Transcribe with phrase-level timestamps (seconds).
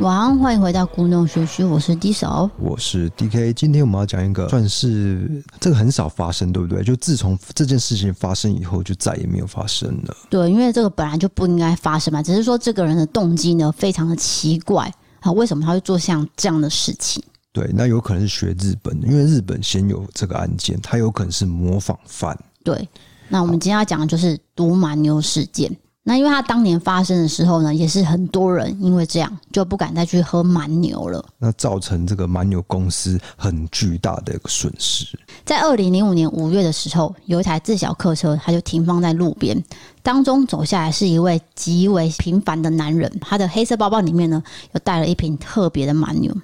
[0.00, 3.52] 晚安，欢迎回到故弄玄虚，我是 D 嫂，我是 DK。
[3.52, 6.82] 今天我们要讲一个算是这个很少发生，对不对？
[6.82, 10.16] 就自从这件事情发生以后，就再也没有发生了。
[10.30, 14.90] 对，因为这个本来就不应该发生嘛，只是说这个人的动机呢非常的奇怪
[15.20, 17.22] 啊，为什么他会做像这样的事情？
[17.52, 22.34] 对，那有可能是学日本，因为日本先有这个案件，他有可能是模仿犯。
[22.64, 22.88] 对，
[23.28, 25.70] 那我们今天要讲的就是毒蛮牛事件。
[26.02, 31.22] 那因为他当年发生的时候呢，也是很多人因为这样就不敢再去喝蛮牛了。
[31.38, 35.06] 那造成这个蛮牛公司很巨大的一个损失。
[35.44, 39.62] 在二零零五年五月的时候，有一台自小客车，它就停放在路边，
[40.02, 44.42] 当中走下来是一位极为平凡的男人，他的黑色包包里面呢，
[44.72, 46.34] 又带了一瓶特别的蛮牛。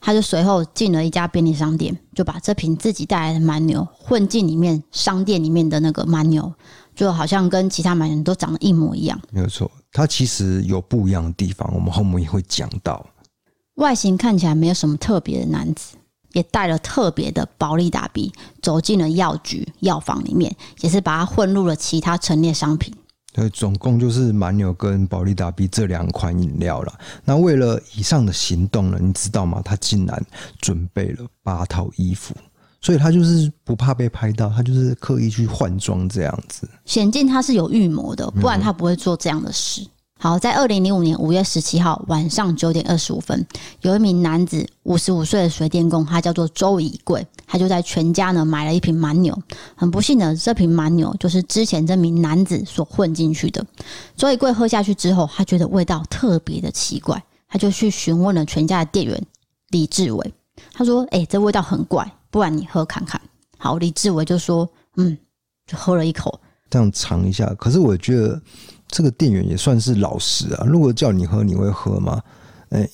[0.00, 6.52] 他就随后进了一家便利商店，就把这瓶自己带来的蛮牛混进里面商店里面的那个蛮牛。
[6.96, 9.70] 就好像跟其他蛮人都长得一模一样，没有错。
[9.92, 13.06] 它其实有不一样的地方，我们后面也会讲到。
[13.74, 15.96] 外形看起来没有什么特别的男子，
[16.32, 22.94] 也带了特别的保利达 B，走进了药局药房里面，也是把它混入了其他陈列商品。
[23.34, 26.98] 对，总共就是蛮牛跟保利达 B 这两款饮料了。
[27.22, 29.60] 那为了以上的行动呢，你知道吗？
[29.62, 30.24] 他竟然
[30.58, 32.34] 准备了八套衣服。
[32.86, 39.84] 所以他就是不怕被拍到，他就是刻意去换装这样子，显见他是有预谋的，不然他不会做这样的事。
[40.20, 43.44] 好，在二零零五年五月十七号晚上九点二十五分，
[43.80, 49.36] 有一名男子五十五岁的水电工，他叫做周以贵，他就在全家呢买了一瓶蛮牛。
[49.74, 53.66] 很不幸的，这瓶蛮牛就是之前这名男子所混进去的。
[54.16, 59.20] 周以贵喝下去之后，他觉得味道特别的奇怪，他就去询问了全家的店员
[59.70, 60.34] 李志伟，
[60.72, 63.18] 他说：“哎、这味道很怪。”不然你喝看看。
[63.56, 65.16] 好，李志伟就说：“嗯，
[65.66, 66.38] 就喝了一口，
[66.68, 68.38] 这样尝一下。”可是我觉得
[68.88, 70.66] 这个店员也算是老实啊。
[70.66, 72.22] 如果叫你喝，你会喝吗？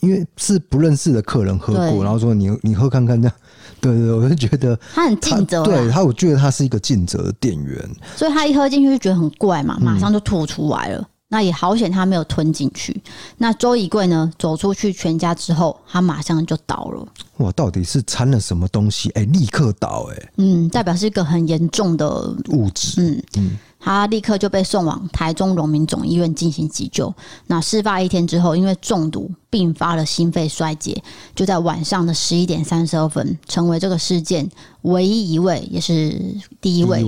[0.00, 3.36] 因为是不认识的客人喝过，然后说你你喝看看这样。
[3.82, 5.64] 对对对，我就觉得他很尽责。
[5.64, 7.90] 对他，我觉得他是一个尽责的店员。
[8.14, 11.00] 所以他一喝进去就觉得很怪嘛，马上就吐出来了。
[11.00, 12.94] 嗯那也好险，他没有吞进去。
[13.38, 14.30] 那周以贵呢？
[14.38, 17.08] 走出去全家之后，他马上就倒了。
[17.38, 19.08] 哇，到底是掺了什么东西？
[19.14, 20.14] 哎、欸，立刻倒、欸！
[20.14, 22.06] 哎，嗯，代表是一个很严重的
[22.50, 23.00] 物质。
[23.00, 23.58] 嗯嗯。
[23.84, 27.12] 他立刻就被送往台中荣民总医院进行急救。
[27.48, 31.02] 那事发一天之后，因为中毒并发了心肺衰竭，
[31.34, 34.48] 就在晚上的十一点三十二分，成为这个事件
[34.82, 36.16] 唯一一位，也是
[36.60, 37.04] 第一位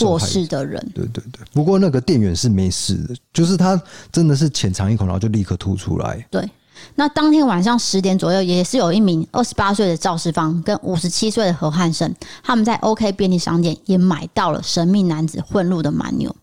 [0.00, 0.78] 过世的人。
[0.94, 1.40] 对对对。
[1.54, 3.80] 不过那个店员是没事的，就是他
[4.12, 6.26] 真的是浅尝一口，然后就立刻吐出来。
[6.30, 6.46] 对。
[6.94, 16.34] 那当天晚上十点左右，也是有一名二十八岁的赵世芳跟五十七岁的何汉生，他们在 OK 便利商店也买到了神秘男子混入的蛮牛。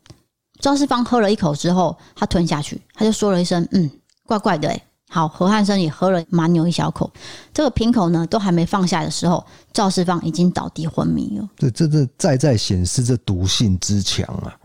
[0.60, 3.90] 赵世芳喝了一口之后，他吞下去，他就说了一声：“嗯，
[4.26, 4.78] 怪怪的。”，
[5.12, 7.12] 好，何汉生也喝了蛮牛一小口，
[7.52, 11.50] 这个瓶口呢都还没放下的时候，赵世芳已经倒地昏迷了。
[11.58, 14.56] 这这这再再显示这毒性之强啊！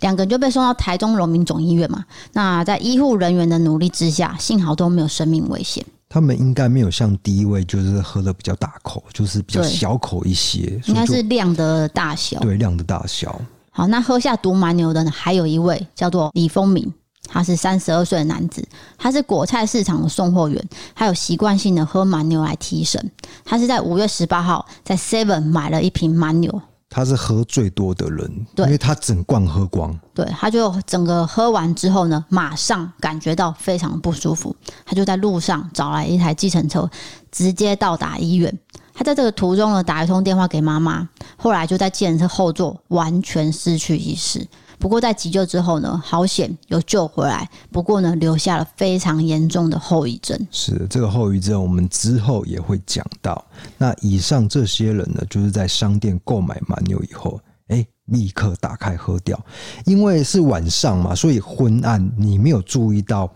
[0.00, 2.04] 两个人就被送到台中荣民总医院嘛。
[2.32, 5.84] 那在医护人员的努力之下，幸好都没有生命危险。
[6.08, 12.40] 他们应该没有像第一位，就是喝的比较大口，就是比较小口一些，应该是量的大小。
[12.40, 13.40] 对，量的大小。
[13.70, 16.92] 好，那喝下毒蛮牛的呢，还有一位叫做李丰明，
[17.28, 18.66] 他是三十二岁的男子，
[18.98, 23.08] 他是果菜市场的送货员，他有习惯性的喝蛮牛来提神。
[23.44, 26.60] 他是在五月十八号在 Seven 买了一瓶蛮牛。
[26.92, 29.96] 他是喝最多的人，对，因为他整罐喝光。
[30.12, 36.90] 对，他就整个喝完之后呢，马上感觉到非常不舒服，他就在路上找来一台计程车，
[37.30, 38.52] 直接到达医院。
[38.92, 44.44] 他在这个途中呢，打一通电话给妈妈，后来就在计程车后座完全失去意识。
[44.80, 47.48] 不过在急救之后呢，好险有救回来。
[47.70, 50.48] 不过呢，留下了非常严重的后遗症。
[50.50, 53.44] 是的，这个后遗症，我们之后也会讲到。
[53.76, 57.38] 那以上这些人呢，就是在商店购买蛮牛以后，
[57.68, 59.38] 哎，立刻打开喝掉。
[59.84, 63.30] 因为是晚上嘛，所以昏暗，你没有注意到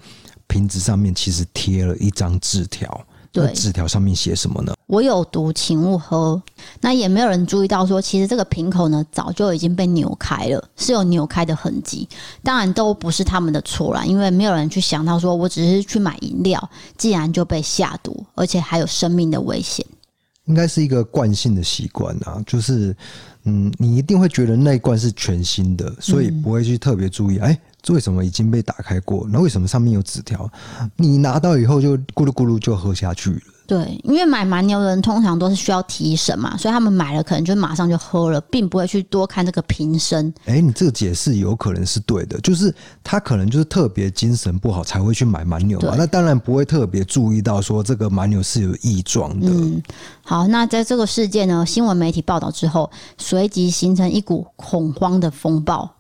[0.47, 3.07] 瓶子上面其实贴了一张纸条。
[3.35, 4.73] 对，纸条上面写什么呢？
[4.87, 6.41] 我有毒，请勿喝。
[6.81, 12.09] 那也没有人注意到说，其实这个瓶口呢，早就已经被扭开了，是有扭开的痕迹。
[12.45, 19.85] 当然都不是他们的错啦，因为没有人去想到说，我只是去买饮料，既然就被下毒，而且还有生命的危险。
[20.45, 22.97] 应该是一个惯性的习惯啊，就是
[23.43, 27.55] 嗯，你一定会觉得那一罐是全新的，所以不会去特别注意，哎、嗯。
[27.55, 27.61] 欸
[27.93, 29.27] 为什么已经被打开过？
[29.31, 30.51] 那为什么上面有纸条？
[30.97, 33.41] 你拿到以后就咕噜咕噜就喝下去了。
[33.67, 40.29] 对，因为买蛮牛的人通常都是需要提神嘛，所以他们买了可能就马上就喝了，并不会去多看这个瓶身。
[40.45, 45.95] 哎、欸，你这个解释有可能是对的，就是他可能就是特别精神不好才会去买蛮牛嘛。
[45.97, 49.49] 那当然不会特别注意到说这个蛮牛是有异状的。
[49.49, 49.83] 嗯，
[50.23, 55.91] 好，那在这个事件呢，新闻媒体报道之后，随即形成一股恐慌的风暴。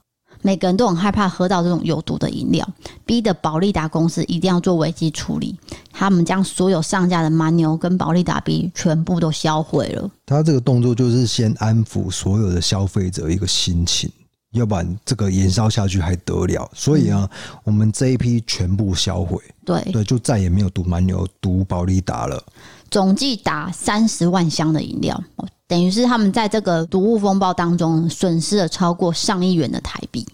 [0.44, 2.68] 每个人都很害怕喝到这种有毒的饮料，
[3.06, 5.58] 逼得保利达公司一定要做危机处理。
[5.90, 10.10] 他们将所有上架的蛮牛跟保利达 B 全部都销毁了。
[10.26, 14.12] 他这个动作就是先安抚所有的消费者一个心情，
[14.52, 16.70] 要不然这个延烧下去还得了。
[16.74, 22.44] 所以啊，嗯、我们这一批全部销毁，对对，就再也没有毒蛮牛、毒保利达了。
[22.90, 25.18] 总计达三十万箱的饮料。
[25.66, 30.26] 等于是他们在这个毒物风暴当中损失了超过上亿元的台币。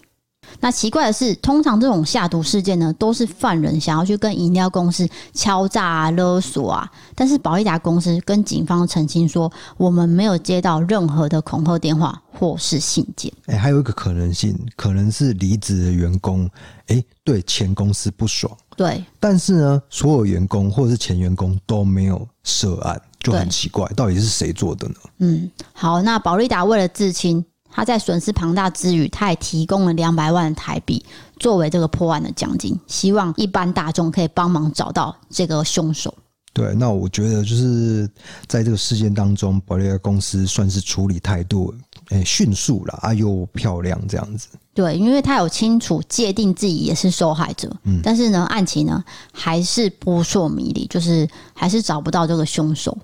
[0.59, 6.91] 那奇怪的是，通常这种下毒事件呢，都是犯人想要去跟饮料公司敲诈啊、勒索啊。
[7.15, 13.31] 但是保利达公司跟警方澄清说，我们没有接到任何的恐吓电话或是信件。
[13.45, 16.49] 哎，还有一个可能性，可能是离职的员工，
[16.87, 18.51] 哎，对前公司不爽。
[18.75, 23.01] 对，但是呢，所有员工或者是前员工都没有涉案。
[23.21, 24.95] 就很奇怪，到底是谁做的呢？
[25.19, 31.05] 嗯，好，那保利达为了自清，他在损失庞大之余，他也提供了两百万台币
[31.39, 36.13] 作为这个破案的奖金，希望一般大众可以帮忙找到这个凶手。
[36.53, 38.05] 对，那我觉得就是
[38.45, 41.73] 在这个事件当中，保利达公司算是处理态度
[42.09, 44.49] 诶迅速了啊，又漂亮这样子。
[44.73, 49.01] 对，因为他有清楚界定自己也是受害者，嗯，但是呢，案情呢
[49.31, 52.97] 还是扑朔迷离，就是还是找不到这个凶手。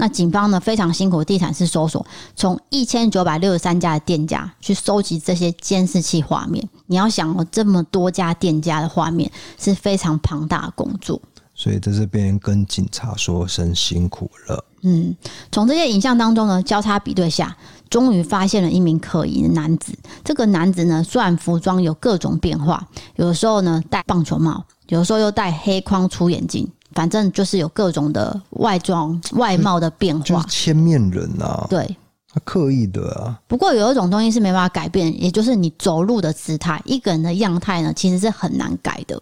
[0.00, 2.04] 那警方呢，非常辛苦地毯式搜索，
[2.34, 6.66] 从一千九百六十三家的店家去收集这些监视器画面。
[6.86, 11.20] 你要想哦，这么多家店家的画面是非常庞大的工作。
[11.54, 14.64] 所以在这边跟警察说声辛苦了。
[14.80, 15.14] 嗯，
[15.52, 17.54] 从这些影像当中呢，交叉比对下，
[17.90, 19.92] 终于发现了一名可疑的男子。
[20.24, 26.66] 这个男子呢，虽然服装有各种变化，有的时候呢戴棒球帽，有的时候又戴黑框粗眼镜。
[26.92, 31.66] 反正就是有各种的外装外貌的变化，就是千面人啊。
[31.70, 31.96] 对，
[32.32, 33.40] 他刻意的啊。
[33.46, 36.80] 不过有一种东西是没办法改变，也就是你走路的姿态。
[36.84, 39.20] 一个人的样态呢，其实是很难改的。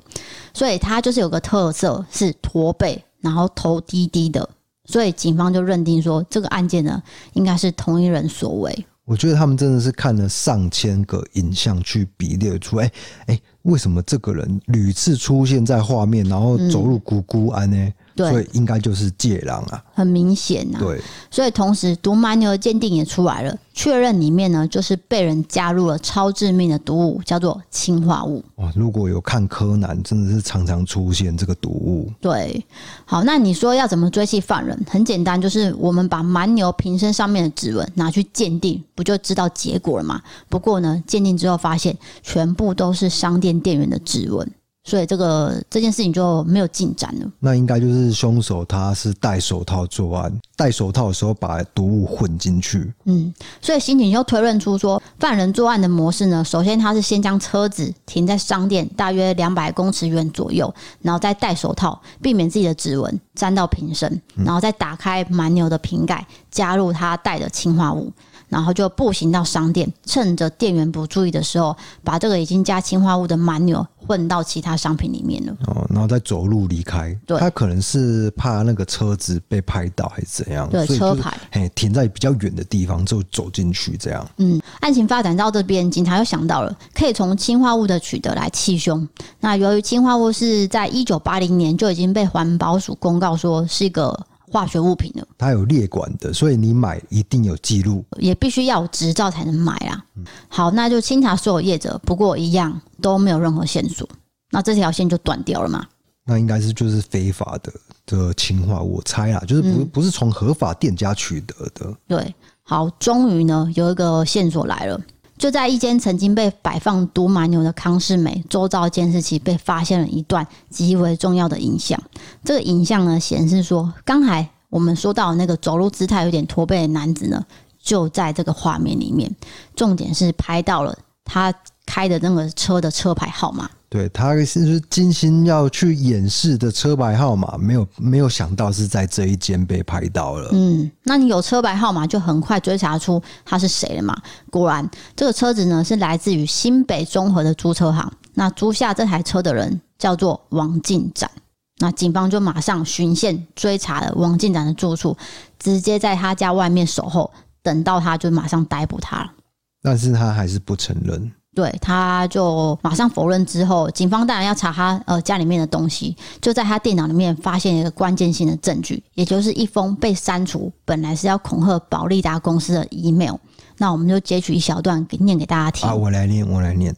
[0.55, 4.49] 所以他就是有个特色，是驼背，然后头低低的。
[4.87, 7.03] 所以警方就认定说，这个案件呢，
[7.35, 8.87] 应该是同一人所为。
[9.05, 12.93] 我觉得他们真的是看了上千个影像去比列出，哎
[13.27, 17.93] 哎，为什么这个人屡次出现在画面，然后走入古孤安呢？
[18.19, 20.79] 嗯对，所以应该就是借狼啊，很明显呐。
[20.81, 21.01] 对，
[21.31, 28.45] 所以同时毒蛮牛的鉴定也出来了，确认里面呢就是被人加入了超致命的毒物，叫做氰化物。
[28.57, 32.11] 哇，如果有看柯南，真的是常常出现这个毒物。
[32.21, 32.65] 对，
[33.05, 34.77] 好，那你说要怎么追缉犯人？
[34.91, 40.21] 很简单，就是我们把蛮牛瓶身上面的指纹拿去鉴定，不就知道结果了吗？
[40.49, 44.51] 不过呢，鉴定之后发现全部都是商店店员的指纹。
[44.89, 47.31] 所以这个这件事情就没有进展了。
[47.41, 52.91] 那应该就是凶手他是戴手套作案，戴手套的时候把毒物混进去。
[53.05, 68.11] 嗯，所以刑警就推论出说，犯人作案的模式呢，首先他是先将车子停在商店大约两百公尺远左右，然后再戴手套，避免自己的指纹沾到瓶身，然后再打开蛮牛的瓶盖，加入他带的氰化物。
[68.49, 75.53] 然后就步行到商店，趁着店员不注意的时候，把这个已经加氰化物的蛮牛混到其他商品里面了。
[75.67, 77.15] 哦，然后再走路离开。
[77.27, 80.69] 对，他可能是怕那个车子被拍到，还是怎样？
[80.71, 84.27] 对，车牌，嘿，停在比较远的地方就走进去，这样。
[84.39, 89.07] 嗯，案情发展到这边，警察又想到了可以从氰化物的取得来气胸。
[89.41, 94.19] 那由于氰化物是在一九八零年就已经被环保署公告说是一个。
[94.51, 100.05] 化学物品的，它有列管的，所以你买一定有记录，也必须要有执照才能买啊。
[100.17, 104.09] 嗯、好，那就清查所有业者，不过一样都没有任何线索，
[104.51, 105.87] 那这条线就断掉了嘛？
[106.25, 107.73] 那应该是就是非法的
[108.05, 111.95] 的氰化物，我猜啦，就是不、嗯、不是从合法店家取得的。
[112.07, 115.01] 对，好，终于呢有一个线索来了。
[115.39, 121.99] 就在一间曾经被摆放毒麻牛的康世美周遭监视器被发现了一段极为重要的影像。
[122.45, 127.47] 这个影像呢显示说，刚才我们说到那个走路姿态有点驼背的男子呢，
[127.81, 129.35] 就在这个画面里面。
[129.77, 131.55] 重点是拍到了他
[131.87, 133.71] 开的那个车的车牌号码。
[133.91, 140.51] 对，他是精心要去掩饰的车牌号码，没有没有想到是在这一间被拍到了。
[140.53, 144.15] 嗯，那你有车牌号码，就很快追查出他是谁了嘛？
[144.51, 148.13] 果然，这个车子呢是来自于新北综合的租车行。
[148.35, 151.31] 那租下这台车的人叫做王进展。
[151.79, 155.17] 那警方就马上循线追查了王进展的住处，
[155.59, 159.33] 直接在他家外面守候，等到他就马上逮捕他了。
[159.81, 161.33] 但是他还是不承认。
[161.59, 173.35] 对，他就马上否认之后，警方当然要查他呃家里面的东西，就在他电脑里面发现一个关键性的证据，也就是一封被删除，本来是要恐吓保利达公司的 email。
[173.77, 175.89] 那我们就截取一小段给念给大家听。
[175.89, 176.95] 啊，我来念，我来念。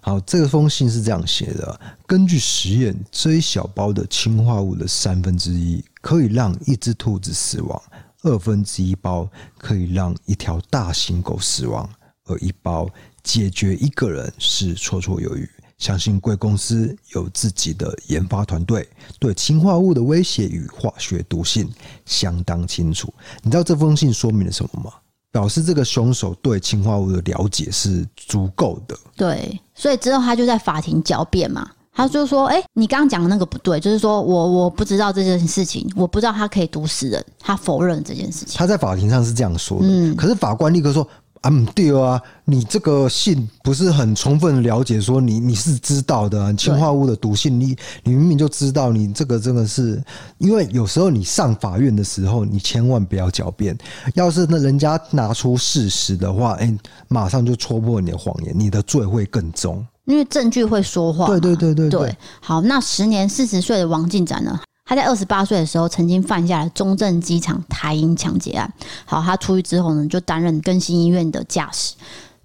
[0.00, 7.82] 好，这封信是这样写的：根据实验，这一小包的氰化物的三分之一可以让一只兔子死亡，
[8.22, 11.86] 二分之一包可以让一条大型狗死亡，
[12.24, 12.88] 而一包。
[13.28, 21.70] 解决一个人是绰绰有余，相信贵公司有自己的研发团队，对氰化物的威胁与化学毒性
[22.06, 23.12] 相当清楚。
[23.42, 24.90] 你知道这封信说明了什么吗？
[25.30, 28.96] 表示这个凶手对氰化物的了解是足够的。
[29.14, 38.56] 对，所以之后他就在法庭狡辩嘛，他就说：“哎、欸，你刚刚讲的那个不对，就是说我我不知道这件事情，我不知道他可以毒死人。”他否认这件事情。
[38.56, 41.06] 他在法庭上是这样说的，嗯，可是法官立刻说。
[41.42, 50.02] 啊，对啊，你这个信不是很充分了解，说你你是知道的氰化物的毒性，你你明明就知道，你这个真的是，
[50.38, 53.76] 因为有时候你上法院的时候，你千万不要狡辩，
[54.14, 56.76] 要是那人家拿出事实的话，哎，
[57.08, 61.26] 马上就戳破你的谎言，你的罪会更重，因为证据会说话。
[61.26, 62.16] 对对对对对，对。
[62.40, 64.58] 好，那时年四十岁的王进展呢？
[64.88, 68.72] 他在二十八岁的时候，曾经犯下了中正机场台银抢劫案。
[69.04, 71.94] 好，他出狱之后呢，就担任更新医院的驾驶，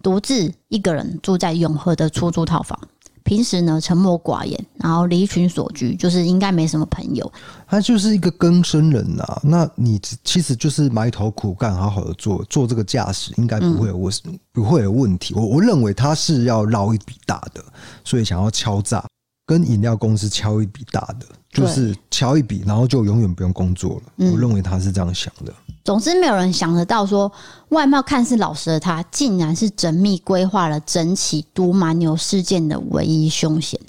[0.02, 2.78] 独自一个人住在永和的出租套房。
[3.24, 7.32] 平时呢，沉默寡言，然后离群索居，就是应该没什么朋友。
[7.66, 9.42] 他就是一个更生人呐、啊。
[9.42, 15.34] 那你其实就是埋头苦干，好好的做做这个驾驶，应该不会有问、嗯、不会有问题。
[15.36, 17.64] 我我认为他是要捞一笔大的，
[18.04, 19.02] 所以想要敲诈。
[19.46, 24.28] 跟饮料公司敲一笔大的，就是敲一笔，然后就永远不用工作了。
[24.32, 25.54] 我认为他是这样想的。
[25.84, 27.32] 总之，没有人想得到说，
[27.70, 33.80] 外貌看似老实的他，竟然是缜密规划了整起毒蛮牛事件的唯一凶险。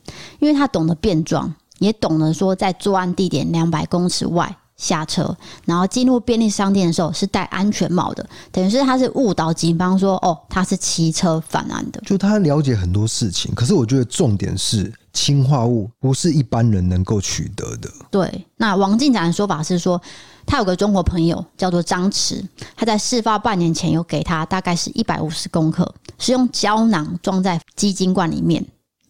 [0.40, 4.56] 因为他懂得变装，也懂得说，在作案地点两百公尺外。
[4.76, 12.00] 下车，然后进入便利商店的时候是戴安全帽的，等于是他是误导警方说，哦，他是骑车犯案的。
[12.04, 17.88] 就他了解很多事情，可是我觉得重点是氰化物不是一般人能够取得的。
[18.10, 20.00] 对，那王进展的说法是说，
[20.44, 22.44] 他有个中国朋友叫做张弛，
[22.76, 28.66] 他在事发半年前有给他大概是一百五十公克，是用胶囊装在鸡精罐里面，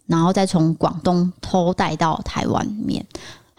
[0.06, 3.04] 然后再从广东偷带到台湾里面。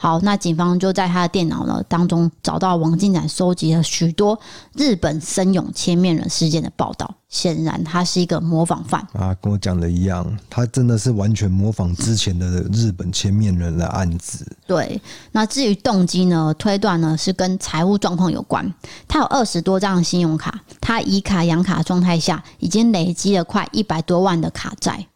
[0.05, 4.39] 好，那警方就在他的电脑呢当中找到王进展收集了许多
[4.75, 7.11] 日本森永千面人事件的报道。
[7.27, 14.45] 显然，他是一个模仿犯啊，跟我讲的一样，他真的是完全模仿之前的日本千面人的案子。
[14.67, 16.53] 对，那至于动机呢？
[16.59, 18.71] 推断呢是跟财务状况有关。
[19.07, 25.07] 他有二十多张信用卡，他以卡养卡状态下，已经累积了快一百多万的卡债。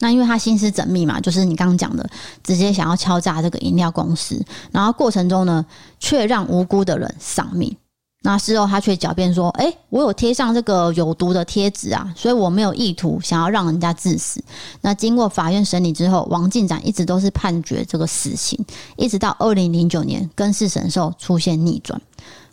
[0.00, 2.08] 那因为他心思缜密嘛，就是你刚刚讲的，
[2.42, 4.40] 直接想要敲诈这个饮料公司，
[4.70, 5.64] 然后过程中呢，
[5.98, 7.76] 却让无辜的人丧命。
[8.22, 14.42] 那事后他却狡辩说：“诶，我有贴上这个有毒的贴纸啊，所以我没有意图想要让人家致死。”
[14.82, 18.58] 那经过法院审理之后，王进展一直都是判决这个死刑，
[18.96, 22.00] 一直到二零零九年更视审时候出现逆转，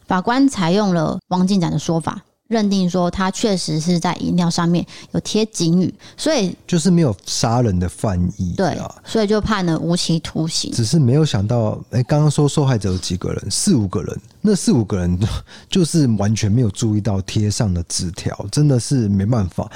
[0.07, 2.21] 法官采用了王进展的说法。
[2.47, 10.71] 认定说他确实是在饮料上面有贴警语，所以就是没有杀人的犯意，对，所以就判了无期徒刑。
[10.71, 15.19] 只是没有想到，哎，刚刚说受害者有几个人，四五个人，那四五个人
[15.67, 19.67] 就是完全没有注意到贴上的纸条，真的是没办法。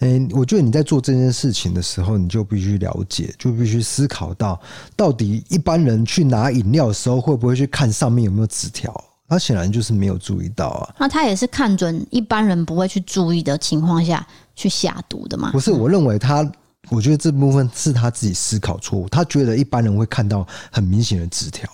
[0.00, 4.60] 哎，我觉得你在做这件事情的时候，你就必须了解，就必须思考到，
[4.94, 8.92] 到底一般人去拿饮料的时候，会不会去看上面有没有纸条？
[9.28, 10.94] 他显然就是没有注意到啊！
[10.98, 15.52] 那他也是看准一般人不会去注意的情况下去下毒的嘛？
[15.52, 16.50] 不是，我认为他，
[16.88, 19.08] 我觉得这部分是他自己思考错误。
[19.08, 21.68] 他觉得一般人会看到很明显的纸条。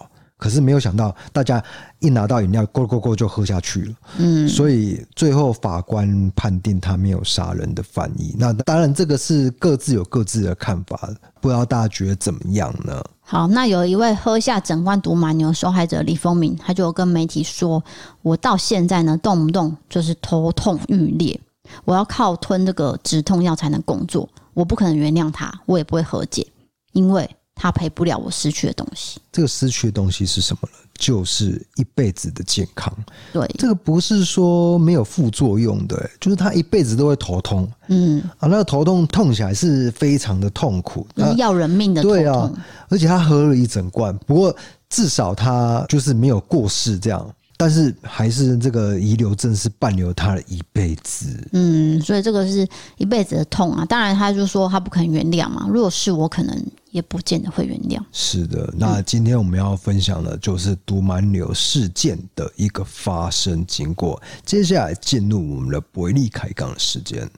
[0.44, 1.64] 可是没有想到，大家
[2.00, 3.94] 一拿到饮料，咕咕咕就喝下去了。
[4.18, 8.36] 嗯，所以最后法官判定他没有杀人的犯意。
[8.38, 11.08] 那当然，这个是各自有各自的看法，
[11.40, 13.02] 不知道大家觉得怎么样呢？
[13.22, 17.82] 好，那有一位喝下整罐毒马牛受害者李丰明，他就跟媒体说
[18.20, 21.40] ：“我到现在呢，动不动就是头痛欲裂，
[21.86, 26.46] 我要靠吞这个止痛药才能工作，我不可能原谅他，我也不会和解。”
[26.92, 29.20] 因为他赔不了我失去的东西。
[29.32, 30.78] 这个失去的东西是什么呢？
[30.96, 32.92] 就是一辈子的健康。
[33.32, 37.68] 对，这个不是说没有副作用的，就是他一辈子都会头痛。
[37.88, 42.00] 嗯，啊，那个头痛痛起来是非常的痛苦，就是要人命的。
[42.00, 42.50] 对啊，
[42.88, 44.56] 而且他喝了一整罐，不过
[44.88, 47.34] 至少他就是没有过世这样。
[47.56, 51.26] 但是还是这个遗留症是伴留他的一辈子。
[51.52, 52.66] 嗯，所以这个是
[52.99, 53.84] 一辈子的痛啊。
[53.84, 55.66] 当然，他就说他不肯原谅嘛。
[55.68, 58.02] 如果是我，可能也不见得会原谅。
[58.12, 64.20] 是的，那今天我们要分享的就是毒蛮牛事件的一个发生经过。
[64.44, 67.28] 接下来进入我们的伯利开港的时间。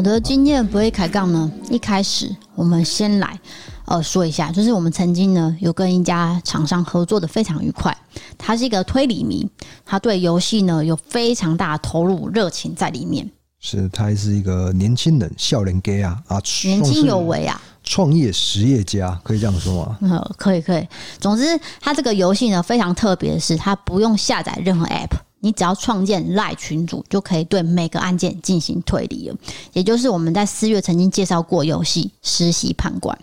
[0.00, 3.38] 好的，今天的伯利开杠呢，一开始我们先来
[3.84, 7.94] 呃说一下，就是我们曾经呢有跟一家厂商合作的非常愉快，
[8.38, 9.46] 他是一个推理迷，
[9.84, 13.30] 他对游戏呢有非常大的投入热情在里面。
[13.58, 19.98] 是他还是一个年轻人，笑脸 gay 啊啊，年轻有为啊，创业实业家可以这样说吗？
[20.00, 20.88] 嗯，可以可以。
[21.18, 25.10] 总之，他这个游戏呢非常特别的是，他不用下载任何 App。
[25.40, 29.36] 你只要创建 Lie 群组，就可以对每个案件进行推理了。
[29.72, 33.18] 也就是我们在四月曾经介绍过游戏《实习判官》，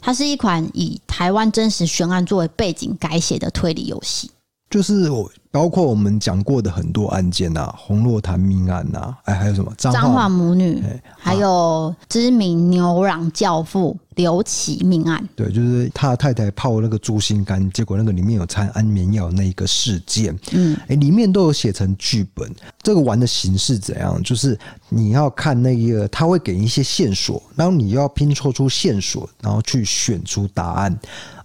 [0.00, 4.30] 它是一款以台湾真实悬案作为背景改写的推理游戏。
[4.70, 10.82] 就是我包括我们讲过的很多案件啊，红洛潭命案呐、啊，哎，还有什么彰化母女，
[11.16, 13.96] 还有知名牛郎教父。
[14.16, 22.54] 刘启命案，对，就是他太太泡那个猪心肝，结果那个里面有掺安眠药那一个事件，嗯，哎，里面都有写成剧本。
[22.82, 24.22] 这个玩的形式怎样？
[24.22, 24.58] 就是
[24.90, 30.94] 你要看那个，他会给一些线索，然后你要拼凑出线索，然后去选出答案。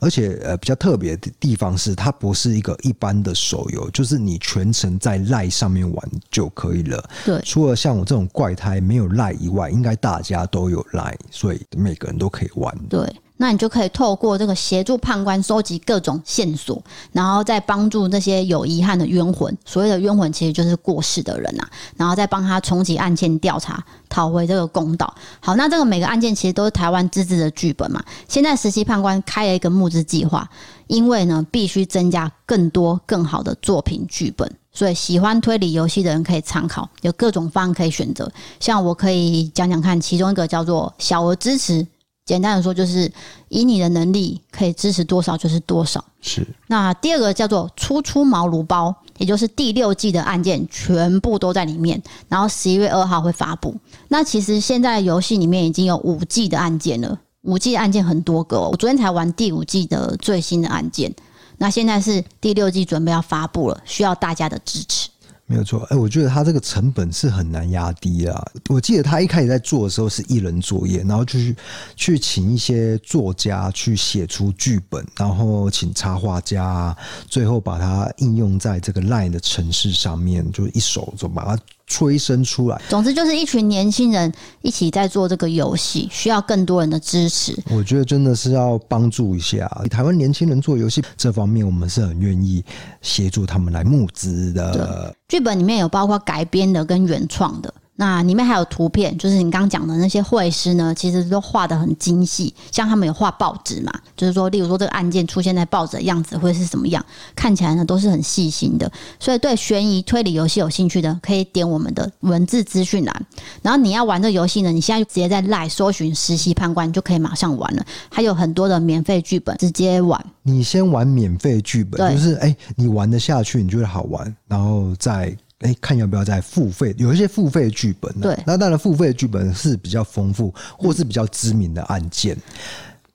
[0.02, 7.04] 而且呃，比较特别的地方是，它不是一个一般的手游，就是你全程在赖上面玩就可以了。
[7.26, 12.78] 对，除了像我这种怪胎没有赖以外，应该大家都有赖，所以每个人都可以玩。
[12.88, 13.12] 对。
[13.38, 19.56] 那你就可以透过这个协助判官收集各种线索，然后再帮助那些有遗憾的冤魂。
[19.64, 25.14] 所谓的冤魂其实就是过世的人呐、啊，然后再帮他重启案件调查，讨回这个公道。
[25.40, 28.04] 好，那这个每个案件其实都是台湾自制的剧本嘛。
[28.28, 30.50] 现在实习判官开了一个募资计划，
[30.88, 38.32] 因为呢必须增加更多更好的作品剧本，所以喜欢推理游戏的人可以参考，有各种方案可以选择。
[38.60, 41.86] 像我可以讲讲看，其中一个叫做小额支持。
[42.28, 43.12] 简单的说，就是
[43.48, 46.04] 以你的能力可以支持多少就是多少。
[46.22, 46.46] 是。
[46.68, 53.74] 那第二个叫做初出茅庐包，也就是第六季的案件全部都在里面，然后十一月二号会发布。
[54.10, 58.70] 那其实现在游戏里面已经有五季的案件了，五季的案件很多个哦。
[58.72, 61.16] 我昨天才玩第五季的最新的案件，
[61.58, 65.10] 那现在是第六季准备要发布了，需要大家的支持。
[65.50, 68.46] 没有错，哎，我觉得他这个成本是很难压低啊。
[68.70, 71.56] 我记得他一开始在做的时候是一人作业，然后就是
[71.96, 76.96] 去请一些作家去写出剧本，然后请插画家，
[77.30, 81.62] 最后把它应用在这个 LINE 的城市上面，就一手就把它。
[81.88, 87.58] 催生出来，总之就是一群年轻人一起在做这个游戏，需要更多人的支持。
[87.72, 92.64] 我觉得真的是要帮助一下台湾年轻人做游戏这方面，我们是很愿意
[93.02, 95.16] 协助他们来募资的。
[95.30, 97.74] 剧本里面有包括改编的跟原创的。
[98.00, 102.54] 那里面还有图片，就是你刚刚讲的那些绘师呢，其实都画的很精细。
[102.72, 107.04] 像他们有画报纸嘛，就是说，例如说这个案件出现在报纸的样子会是什么样，
[107.36, 108.90] 看起来呢都是很细心的。
[109.20, 113.26] 所以对悬疑推理游戏有兴趣的，可以点我们的文字资讯栏。
[113.64, 117.84] 然后你要玩这游戏呢，你现在就直接在 LINE 搜寻实习判官，就可以马上玩了。
[118.12, 120.24] 还有很多的免费剧本，直接玩。
[120.44, 125.36] 你先玩免费剧本，就是哎、欸，你玩得下去，你觉得好玩，然后再。
[125.60, 126.94] 哎，看要不要再付费？
[126.98, 132.42] 有一些付费剧本，对，那当然付费剧本是比较丰富，或是比较知名的案件，嗯、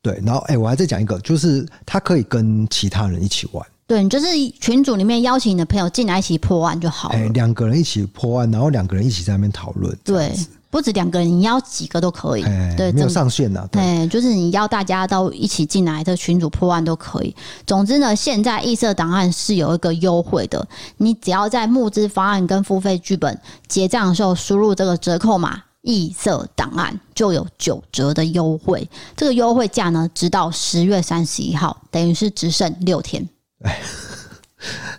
[0.03, 0.23] 对。
[0.25, 4.27] 然后，哎，我还再讲一个，就是他可以跟其他人一起玩，对，你就是
[4.61, 7.15] 群组里面邀请你的朋友进来一起破案就好了。
[7.15, 10.33] 哎，两个人一起破案，然后两个人一起在那边讨论，对。
[10.73, 12.43] 不止两个人，你邀几个都可以。
[12.79, 13.69] 对，没有上限的。
[13.71, 17.37] 对，就是你邀大家都一起进来，这群主破案都可以。
[17.67, 28.89] 总之呢，现在异色档案是有一个优惠的，你只要在募资方案跟付费剧本结账的时候输入这个折扣码“异色档案”，就有九折的优惠。
[29.15, 33.29] 这个优惠价呢，直到十月三十一号，等于是只剩六天。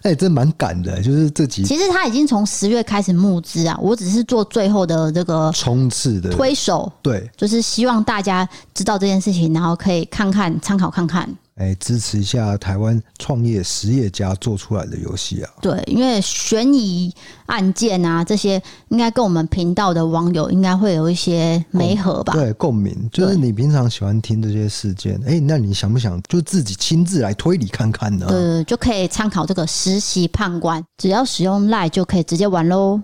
[0.03, 1.63] 哎、欸，真蛮赶的，就是这几。
[1.63, 11.27] 其实他已经从十月开始募资啊，我只是做最后的这个冲刺的推手，对，就是希望大家知道这件事情，然后可以看看参考看看。
[11.55, 15.51] 哎，支持一下台湾创业实业家做出来的游戏啊。
[15.61, 17.13] 对，因为悬疑
[17.45, 22.33] 案件啊，这些应该跟我们频道的网友应该会有一些媒合吧？
[22.33, 28.25] 对，共鸣，就是你平常喜欢听这些事件，哎，那你想不想就自己亲自来推理看看呢？
[28.27, 32.99] 对，就可以参考这个实习判官，只要使用 LINE 就可以直接玩喽。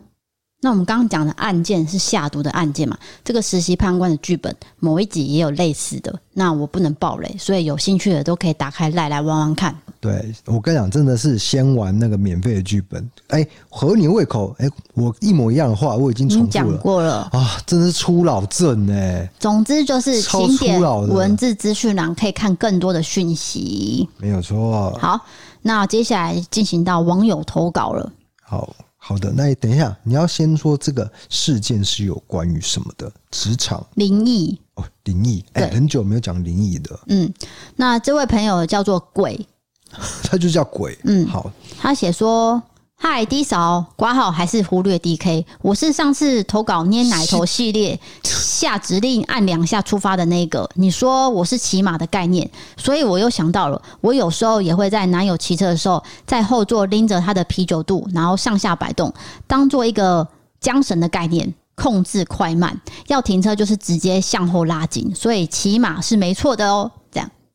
[0.61, 2.97] 那我们刚刚讲的案件是下毒的案件嘛？
[3.23, 9.73] 这个实习判官的剧本某一集也有类似的，那我不能爆雷，所以有兴趣的都可以打开赖来玩玩看。
[10.01, 19.29] 对，我跟你讲，真的是先玩那个免费的剧本，哎，合你胃口，哎，我一模一样的话我已经重复了，讲过了啊，真的是初老症哎。
[19.39, 24.91] 总之就是经典文字资讯栏可以看更多的讯息，没有错。
[24.99, 25.21] 好，
[25.61, 28.11] 那接下来进行到网友投稿了。
[28.43, 28.75] 好。
[29.09, 33.11] 好的，那你等一下，你要先说这个事件是有关于什么的？
[33.31, 36.99] 职场灵异哦，灵异，哎、欸，很久没有讲灵异的。
[37.07, 37.33] 嗯，
[37.75, 39.47] 那这位朋友叫做鬼，
[40.21, 40.95] 他就叫鬼。
[41.05, 42.61] 嗯，好，他写说。
[43.01, 45.45] 嗨，D 嫂，挂号还是忽略 DK？
[45.61, 50.69] 我是上次投稿捏奶头系列下指令按两下出发的那个。
[50.75, 59.13] 你说我是骑马的概念，所以我又想到了，我有时候也会在男友骑车的时候，在后座拎着他的啤酒肚，然后上下摆动，
[59.47, 60.27] 当做一个
[60.61, 62.81] 缰绳的概念，控制快慢。
[63.07, 66.91] 要停车就是直接向后拉紧，所以骑马是没错的哦。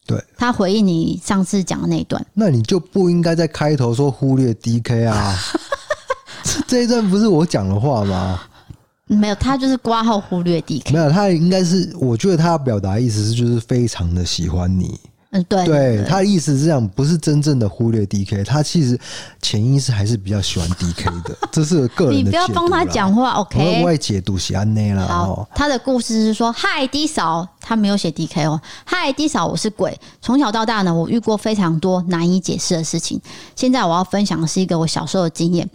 [0.06, 5.34] 对，他回应你上次讲的那一段，那你就不应该在开头说忽略 DK 啊，
[6.68, 8.40] 这一段不是我讲的话吗？
[9.06, 14.98] 没有，他就是挂号忽略 DK，没有，他应该是，我觉得他要表达意思是就是非常的喜欢你。
[15.34, 18.96] 嗯，对，对，他的意思是这样，不是真正的忽略 DK，他其实
[19.42, 22.22] 潜意识还是比较喜欢 DK 的， 这是个人的。
[22.22, 23.80] 你不要帮他讲话，OK？
[23.80, 25.08] 我会解读是安内了。
[25.08, 29.98] 好，他的故事是说，嗨，D 嫂，他没有写 DK 哦，嗨，D 嫂，我是鬼。
[30.22, 33.20] 从小到大呢，我遇过非常多难以解释的事情。
[33.56, 35.68] 现在我要分享的是一个我小时候的经验。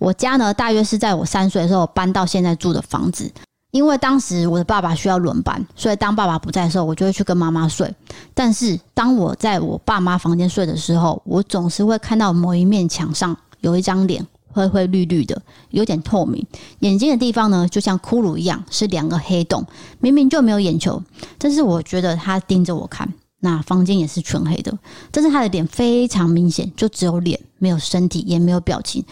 [0.00, 3.30] 我家呢，大约是在我三岁的时候搬到现在住的房子。
[3.74, 7.92] 因为当时我的爸爸需要轮班，所以当爸爸不在的时候，我就会去跟妈妈睡。
[8.32, 16.46] 但是当我在我爸妈房间睡的时候，我总是会看到某一面墙上有一张脸，灰灰绿绿的，有点透明，
[16.78, 19.66] 眼睛的地方呢，就像骷髅一样，是两个黑洞。
[19.98, 21.02] 明明就没有眼球，
[21.36, 23.12] 但是我觉得他盯着我看。
[23.40, 24.72] 那房间也是全黑的，
[25.10, 29.04] 但是他的脸非常明显，就只有脸，没有身体，也没有表情。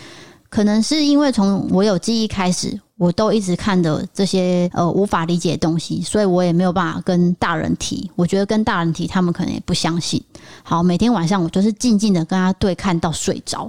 [0.49, 8.09] 可能是因为从我有记忆开始，我都一直看着这些呃无法理解的东西，所以我也没有办法跟大人提。
[8.15, 10.23] 我觉得跟大人提，他们可能也不相信。
[10.63, 13.69] 好，每天晚上我就是静静的跟他对看到睡着。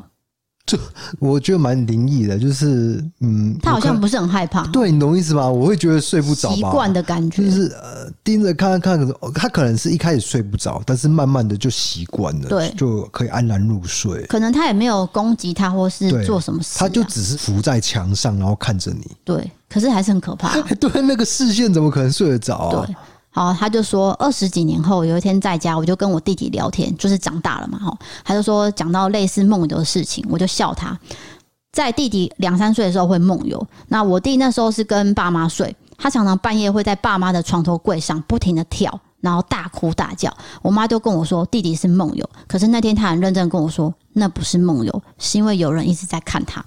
[0.65, 0.79] 就
[1.19, 5.45] 我觉得蛮灵异的，就是嗯，他好像不是很害怕，对，你懂意思吧？
[5.49, 14.23] 我会觉得睡不着，习惯的感觉，就是呃盯着看看看，他可能是一开始睡不着，但是慢慢的就习惯了，对，就可以安然入睡。
[14.27, 20.57] 可能他也没有攻击他，或是做什么事啊，他就只是伏在墙上，然后看着你，对，可是还是很可怕。
[20.79, 22.85] 对，那个视线怎么可能睡得着啊？
[22.85, 22.95] 对。
[23.35, 30.95] 好，他就说二十几年后有一天在家，我就跟我弟弟聊天，就是长大了嘛，哈，他就说讲到类似梦游的事情，我就笑他，
[31.71, 46.63] 在弟弟两三岁的时候会梦游，那我弟那时候是跟爸妈睡，他常常半夜会在爸妈的床头柜上不停的跳，然后大哭大叫，我妈就跟我说弟弟是梦游，可是那天他很认真跟我说那不是梦游，是因为有人一直在看他，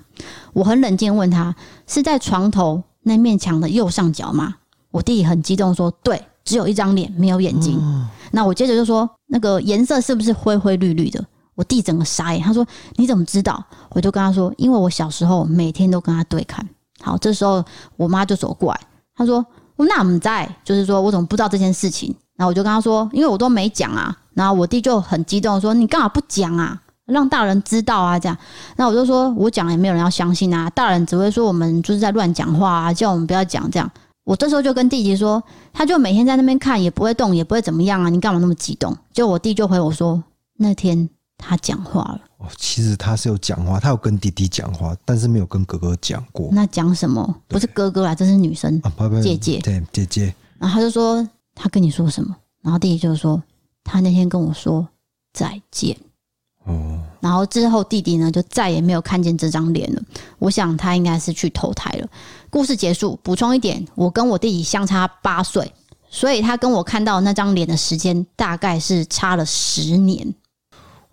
[0.52, 1.55] 我很冷静问他
[1.87, 4.57] 是在床头那面墙的右上角吗？
[4.90, 6.20] 我弟弟很激动说对。
[6.46, 7.78] 只有一张脸，没有眼睛。
[7.82, 11.22] 嗯、那我接着就说，那个颜色是不是灰灰绿绿的？
[11.56, 16.66] 我弟整个傻眼，他说：“你怎么知道？”我就跟他说：“因为我小时候每天都跟他对看。”
[17.00, 17.64] 好，这时候
[17.96, 18.80] 我妈就走过来，
[19.14, 19.44] 她说
[19.76, 20.48] ：“我哪么在？
[20.62, 26.78] 就是说我怎么不知道这件事情？”然后我就跟他说：“因为我都没讲啊。”然后我弟就很激动说：“你干嘛不讲啊？
[27.06, 28.37] 让大人知道啊！”这样，
[28.76, 33.90] 那我就说：“我讲也没有人要相信啊，大人只会说我们就是在乱讲话啊，叫我们不要讲这样。”
[34.26, 35.40] 我这时候就跟弟弟说，
[35.72, 38.08] 他就每天在那边看，也不会动，也不会怎么样啊！
[38.08, 38.94] 你干嘛那么激动？
[39.12, 40.20] 就我弟就回我说，
[40.56, 41.08] 那天
[41.38, 42.20] 他讲话了。
[42.38, 46.48] 哦，其实他是有讲话，他有跟弟弟讲话，但是没有跟哥哥讲过。
[46.50, 47.40] 那讲什么？
[47.46, 49.60] 不是哥哥啊，这是女生，啊、姐姐。
[49.60, 50.34] 对，姐姐。
[50.58, 52.34] 然后他就说，他跟你说什么？
[52.62, 53.40] 然后弟弟就说，
[53.84, 54.88] 他那天跟我说
[55.32, 55.96] 再见。
[56.64, 57.00] 哦。
[57.26, 60.00] 然后之后弟弟呢，就再也没有看见这张脸了。
[60.38, 62.08] 我想他应该是去投胎了。
[62.48, 63.18] 故事结束。
[63.24, 65.72] 补充一点，我跟我弟弟相差八岁，
[66.08, 70.32] 所以他跟我看到那张脸的时间大概是差了十年。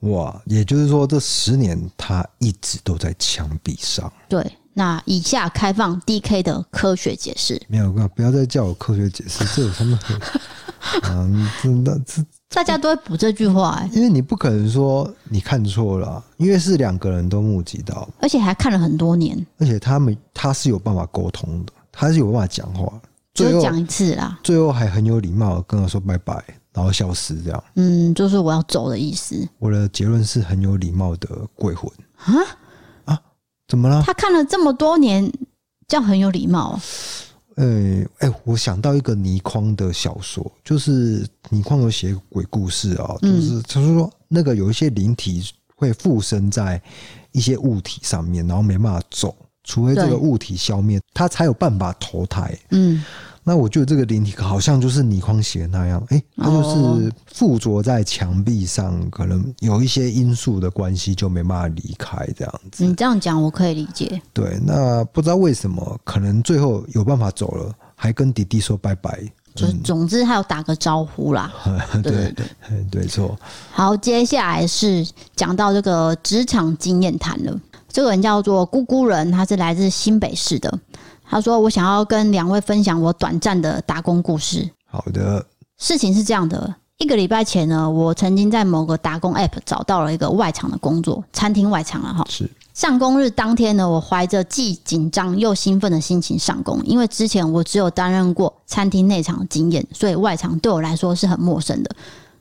[0.02, 4.14] 哇，也就是说这十年他一直都在墙壁上。
[4.30, 7.60] 对，那以下开放 DK 的科学解释。
[7.68, 9.98] 没有，不要再叫我科学解释，这有什么？
[11.10, 12.22] 嗯，真的这
[12.54, 22.92] 大家都会补这句话因为你不可能说你看错了，因为是两个人都目击到，而且还看了很多年，而且他们他是有办法沟通的，他是有办法讲话，
[23.34, 29.48] 最后讲一次啦，最后还很有礼貌跟我说拜拜，然后消失这样，嗯，就是我要走的意思。
[29.58, 31.92] 我的结论是很有礼貌的鬼魂。
[32.18, 32.34] 啊？
[33.06, 33.20] 啊，
[33.68, 34.04] 怎么了？
[34.06, 35.32] 他看了这么多年，
[35.88, 36.80] 这样很有礼貌。
[37.56, 45.44] 哎、欸，我想到一个倪匡的小说，就是倪匡有写鬼故事啊、喔，就是他说那个有一些灵体
[45.76, 46.82] 会附身在
[47.32, 52.58] 一些物体上面，然后没办法走，除非这个物体消灭，他才有办法投胎。
[52.72, 53.04] 嗯。
[53.44, 62.86] 那我觉得这个灵体好像就是倪匡写的那样，哎、欸，它就是附着在墙壁上，可能有一些因素的关系，就没办法离开这样子。
[62.86, 64.22] 你这样讲，我可以理解。
[64.32, 69.22] 对，那不知道为什么，可能最后有办法走了，还跟弟弟说拜拜。
[69.56, 71.54] 就总之，还有打个招呼啦。
[72.02, 72.46] 对 对对，
[72.90, 73.38] 对错。
[73.72, 77.56] 好，接下来是讲到这个职场经验谈了。
[77.88, 80.80] 这个人叫做咕咕人，他是来自新北市的。
[81.34, 85.44] 他说：“我想要跟两位分享我短暂的打工故事。”好的，
[85.80, 92.24] 事情是这样的，一个礼拜前呢，我曾经在某个打工 App 找到了一个外场的工作，餐厅外场了，哈。
[92.30, 92.50] 是。
[92.76, 101.96] 上工日当天呢，我怀着既紧张又兴奋的心情上工，因为之前我只有担任过餐厅内场的经验，所以外场对我来说是很陌生的。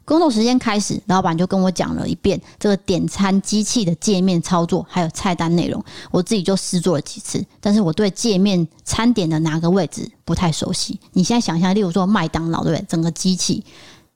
[0.05, 5.83] 工作时间开始，老板就跟我讲了一遍这个点餐机器的界面操作，还有菜单内容。
[6.11, 10.99] 我自己就试做了几次，但是我对界面餐点的哪个位置不太熟悉。
[11.13, 12.87] 你现在想象，例如说麦当劳，对不对？
[12.89, 13.65] 整个机器，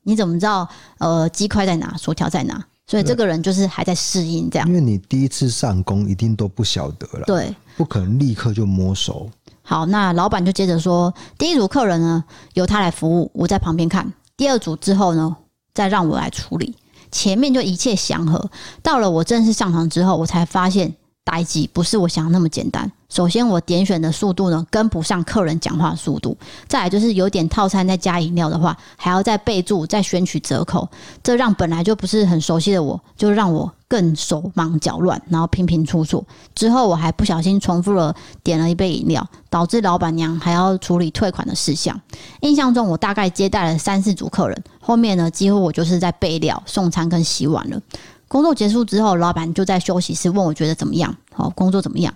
[0.03, 0.69] 你怎么知道
[0.99, 2.65] 呃鸡块在哪，薯条在哪？
[2.89, 4.69] 所以这个人就是还在适应这样。
[4.69, 9.29] 因为你第一次上工，一定都不晓得了，对，不可能立刻就摸熟。
[9.63, 14.13] 好，那老板就接着说，第一组客人呢由他来服务，我在旁边看。
[14.37, 15.37] 第二组之后呢，
[15.77, 16.75] 再让我来处理，
[17.13, 18.51] 前面就一切祥和。
[18.83, 22.91] 到了我正式上场之后，我才发现待机不是我想的那么简单。
[23.11, 26.35] 首先，我点选的速度呢跟不上客人讲话速度；
[26.67, 30.89] 再来就是有点套餐再加饮料的话，还要再备注再选取折扣，
[31.23, 36.25] 这让本来就不是很熟悉的我，就让我更手忙脚乱，然后频频出错。
[36.55, 42.01] 之后我还不小心重复了点了一杯饮料，导致老板娘还要处理退款的事项。
[42.41, 44.65] 印象中，我大概接待了三四组客人。
[44.81, 47.81] 后面呢，几乎我就是在备料、送餐跟洗碗了。
[48.29, 51.17] 工作结束之后，老板就在休息室问我觉得怎么样？
[51.33, 52.13] 好，工作怎么样？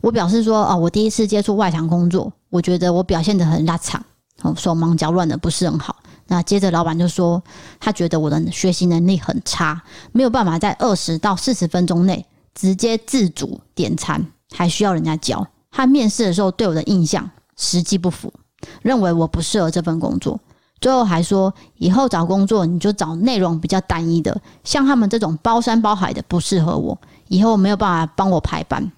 [0.00, 4.02] 我表示说，哦，我第一次接触外场工作，我觉得我表现得很拉长，
[4.42, 5.96] 哦，手忙脚乱的，不是很好。
[6.32, 7.42] 那接着老板就说，
[7.80, 15.44] 他觉得我的学习能力很差，没有办法在二十到四十分钟内直接自主点餐，还需要人家教。
[15.72, 18.32] 他面试的时候对我的印象实际不符，
[18.80, 20.38] 认为我不适合这份工作。
[20.80, 28.92] 最后还说，以后找工作你就找内容比较单一的，像他们这种包山包海的不适合我，以后没有办法帮我排班。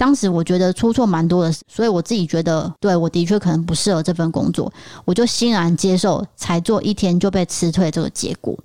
[0.00, 4.72] 当时我觉得出错蛮多的，所以我自己觉得，对，我的确可能不适合这份工作，
[5.04, 8.58] 我就欣然接受，才做一天就被辞退这个结果。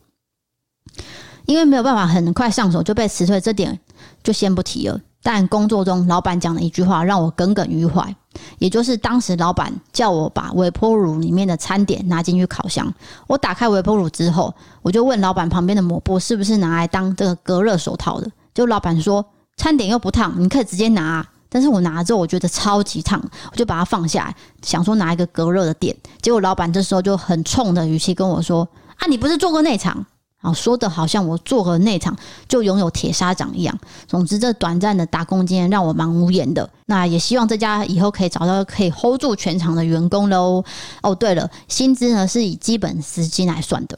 [1.46, 3.78] 因为没有办法很快上手就被辞退，这点
[4.24, 4.98] 就先不提了。
[5.22, 8.16] 但工作中老板讲的一句话让我耿耿于怀，
[8.60, 12.94] 也就是当时老板叫我把微波炉里面的餐点拿进去烤箱。
[13.28, 18.32] 我打开微波炉之后，我就问老板旁边的抹布是不是拿来当这个隔热手套的？
[18.54, 19.26] 就老板说
[19.58, 21.26] 餐点又不烫，你可以直接拿。
[21.50, 25.96] 但是我拿了之后，我觉得超级烫，我就把它放下来，想说拿一个隔热的垫。
[26.22, 30.06] 结果老板这时候就很冲的语气跟我说：“啊，你不是做过内场？”
[30.42, 32.16] 啊，说的好像我做过内场
[32.48, 33.76] 就拥有铁砂掌一样。
[34.06, 36.70] 总之，这短暂的打工经验让我蛮无言的。
[36.86, 40.64] 那也希望这家以后可以找到可以 hold 住全场的员工喽。
[41.02, 43.98] 哦，对了，薪资呢是以基本时薪来算的。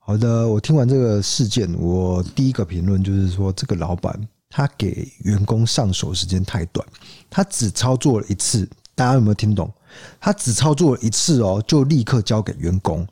[0.00, 4.18] 好的，我听完这个事件，我第一个评论就是说，这个老板
[4.56, 6.82] 他给员工上手时间太短，
[7.28, 8.66] 他只操作了一次。
[8.94, 9.70] 大家有没有听懂？
[10.18, 13.06] 他只操作了一次哦，就立刻交给员工。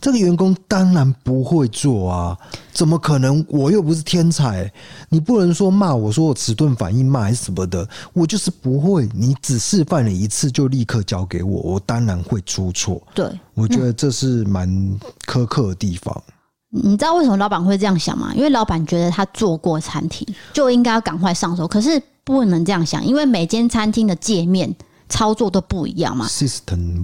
[0.00, 2.38] 这个员工当然不会做啊，
[2.72, 3.44] 怎么可能？
[3.46, 4.72] 我又不是天才，
[5.10, 9.06] 你不能说骂我说我迟钝反应慢还是什么的，我就是不会。
[9.12, 13.06] 你只示范了一次就立刻交给我，我当然会出错。
[13.14, 14.66] 对，我觉得这是蛮
[15.26, 16.24] 苛刻的地方。
[16.70, 18.32] 你知道为什么老板会这样想吗？
[18.34, 24.74] 因为老板觉得他做过餐厅就应该要赶快上手，可是不能这样想，因为每间餐厅的界面
[25.08, 26.26] 操作都不一样嘛。
[26.26, 27.02] System。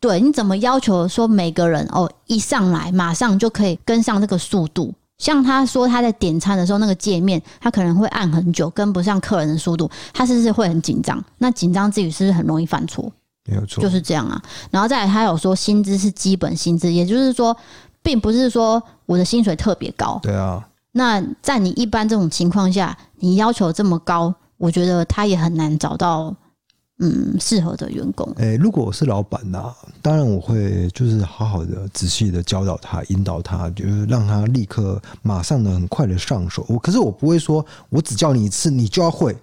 [0.00, 4.94] 对，你怎么要求说每个人哦一上来马上就可以跟上这个速度？
[5.16, 11.22] 像他说他在点餐的时候，那个界面他可能会按很久，跟不上客人的速度，他是不是会很紧张？
[11.38, 13.10] 那紧张之余是不是很容易犯错？
[13.48, 14.42] 没有错，就是这样啊。
[14.70, 17.56] 然后再来，他有说薪资是基本薪资，也就是说，
[18.04, 20.20] 并不是说我的薪水特别高。
[20.22, 20.64] 对啊。
[20.92, 26.32] 那在你一般这种情况下，你要求这么高，我觉得他也很难找到。
[27.00, 28.24] 嗯，适合的员工。
[28.36, 36.64] 哎、欸，如果我是老板呐、啊，当然我会就是好好的、仔细的教导他、引导他，就是让他立刻、马上的、很快的上手。
[36.68, 39.36] 我可是我不会说，我只教你一次，你就要会。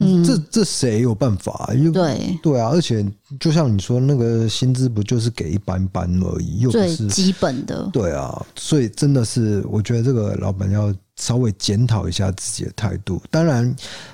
[0.00, 1.72] 嗯，这这谁有办法、啊？
[1.90, 3.02] 对对啊，而且
[3.38, 7.88] 就像你说，那个薪资不就是给一般般而已，又不是基本的。
[7.92, 10.92] 对啊，所以真的是，我觉得这个老板要。
[11.16, 13.20] 稍微检讨一下自己的态度。
[13.30, 13.62] 当然，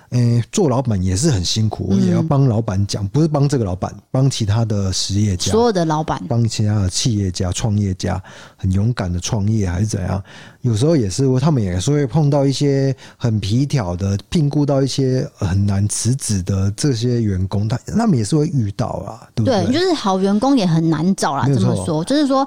[0.08, 8.20] 嗯、欸，做老板也是很辛苦，我也要帮老板讲，不是帮这个老板，帮其他的实业家，所有的老板，帮其他的企业家、创业家，
[8.56, 10.20] 很勇敢的创业还是怎样？
[10.62, 19.64] 有时候也是，他们也是会碰到一些很皮条的，聘雇到一些很难辞职的这些员工，他他们也是会遇到啊，对不对？
[19.66, 21.46] 对，就是好员工也很难找啦。
[21.46, 22.46] 这么说，就是说。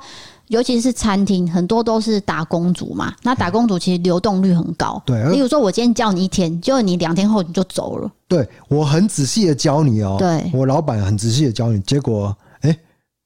[0.50, 3.14] 尤其是餐厅，很多都是打工族嘛。
[3.22, 5.00] 那打工族其实流动率很高。
[5.06, 8.12] 对，例如说，我今天教你一天，结果你两天后你就走了。
[8.28, 10.16] 对，我很仔细的教你哦。
[10.18, 12.76] 对，我老板很仔细的教你，结果，哎，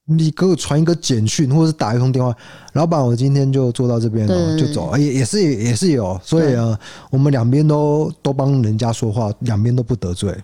[0.06, 2.36] 你给我传一个简讯，或者是打一通电话，
[2.74, 4.98] 老板，我今天就做到这边了，就走。
[4.98, 6.78] 也也是也是有，所以啊，
[7.10, 10.38] 我们两边都都帮人家说话，两边都不得罪。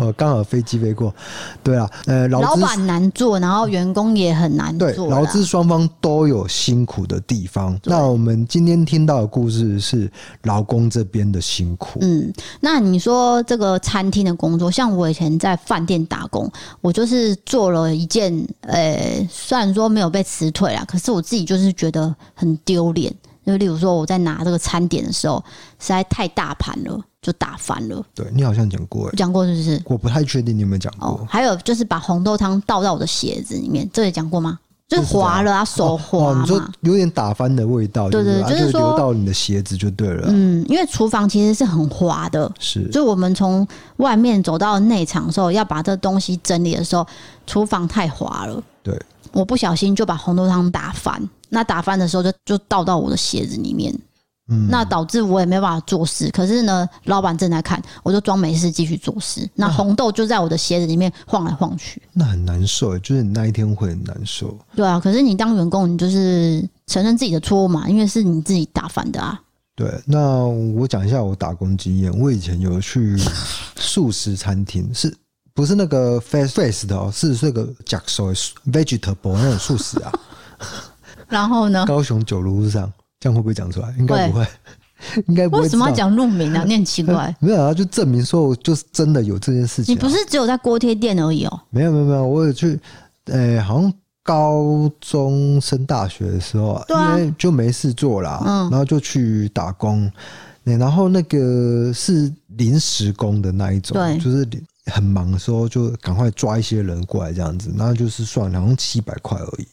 [0.00, 1.14] 呃，刚好飞机飞过，
[1.62, 7.78] 对啊，呃，老板难做，然后员工也很难做，对，劳资双方都有辛苦的地方。
[7.84, 10.10] 那我们今天听到的故事是
[10.44, 11.98] 劳工这边的辛苦。
[12.00, 18.32] 嗯，那你说这个餐厅的工作，像我以前在饭店打工，我就是做了一件，
[18.62, 23.14] 呃，虽然说没有被辞退啦，可是我自己就是觉得很丢脸。
[23.44, 25.42] 就例如说，我在拿这个餐点的时候，
[25.78, 28.04] 实在太大盘了，就打翻了。
[28.14, 29.82] 对，你好像讲过，讲过是不是？
[29.86, 31.08] 我不太确定你有没有讲过。
[31.08, 34.58] 哦，还有就是把红豆汤倒到我的鞋子里面，这也讲过吗？
[34.88, 40.26] 就是滑了啊，手滑嘛，哦哦，你说有点打翻的味道，对对，對，就是说流到你的鞋子就对了。
[40.30, 42.88] 嗯，因为厨房其实是很滑的，是。
[42.90, 43.64] 就我们从
[43.98, 47.06] 外面走到内场的时候，要把这东西整理的时候，
[47.46, 48.60] 厨房太滑了。
[48.82, 49.00] 对，
[49.30, 51.22] 我不小心就把红豆汤打翻。
[51.50, 53.92] 那打翻的时候就就倒到我的鞋子里面，
[54.48, 56.30] 嗯，那导致我也没办法做事。
[56.30, 59.48] 可是呢，老板正在看，我就装没事继续做事。
[59.54, 64.56] 那红豆就在我的鞋子里面晃来晃去，那很难受，就是你那一天会很难受。
[64.74, 69.40] 对啊，可是你当员工，你就是承认自己的错误嘛，因为是你自己打翻的啊。
[69.76, 72.16] 对，那我讲一下我打工经验。
[72.18, 73.16] 我以前有去
[73.76, 75.16] 素食餐厅，是
[75.54, 77.10] 不是那个 fast f a c e 的哦？
[77.14, 78.34] 是这个 j a c k s o
[78.70, 80.12] vegetable 那种素食啊。
[81.30, 81.86] 然后呢？
[81.86, 83.94] 高雄九如路上，这样会不会讲出来？
[83.98, 84.46] 应该不会，
[85.28, 85.62] 应该不会。
[85.62, 86.64] 为什么要讲路名啊？
[86.66, 87.34] 你很奇怪。
[87.40, 89.96] 没有啊，就证明说，就是真的有这件事情、啊。
[89.96, 91.60] 你不是只有在锅贴店而已哦？
[91.70, 92.78] 没有没有没有，我有去，
[93.26, 100.10] 呃、欸，好像高中升大学的时候啊，因为就没事做啦，嗯，然后就去打工，
[100.64, 104.46] 然后那个是临时工的那一种，对，就是
[104.86, 109.66] 很忙的时候就赶快抓一些人过来这样子，然后就是算好像七百块而已。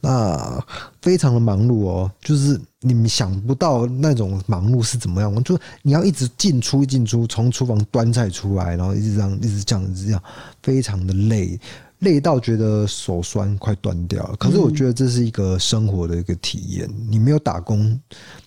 [0.00, 0.64] 那
[1.02, 10.22] 非常的忙碌哦，就是你们想不到那种忙碌是怎么样，我就你要一直进出进出，从厨房端菜出来，然后一直这样一直这样一直这样，
[10.62, 11.58] 非常的累，
[12.00, 14.36] 累到觉得手酸快断掉了。
[14.36, 17.98] 可是我觉得这是一个生活的一个体验，你没有打工。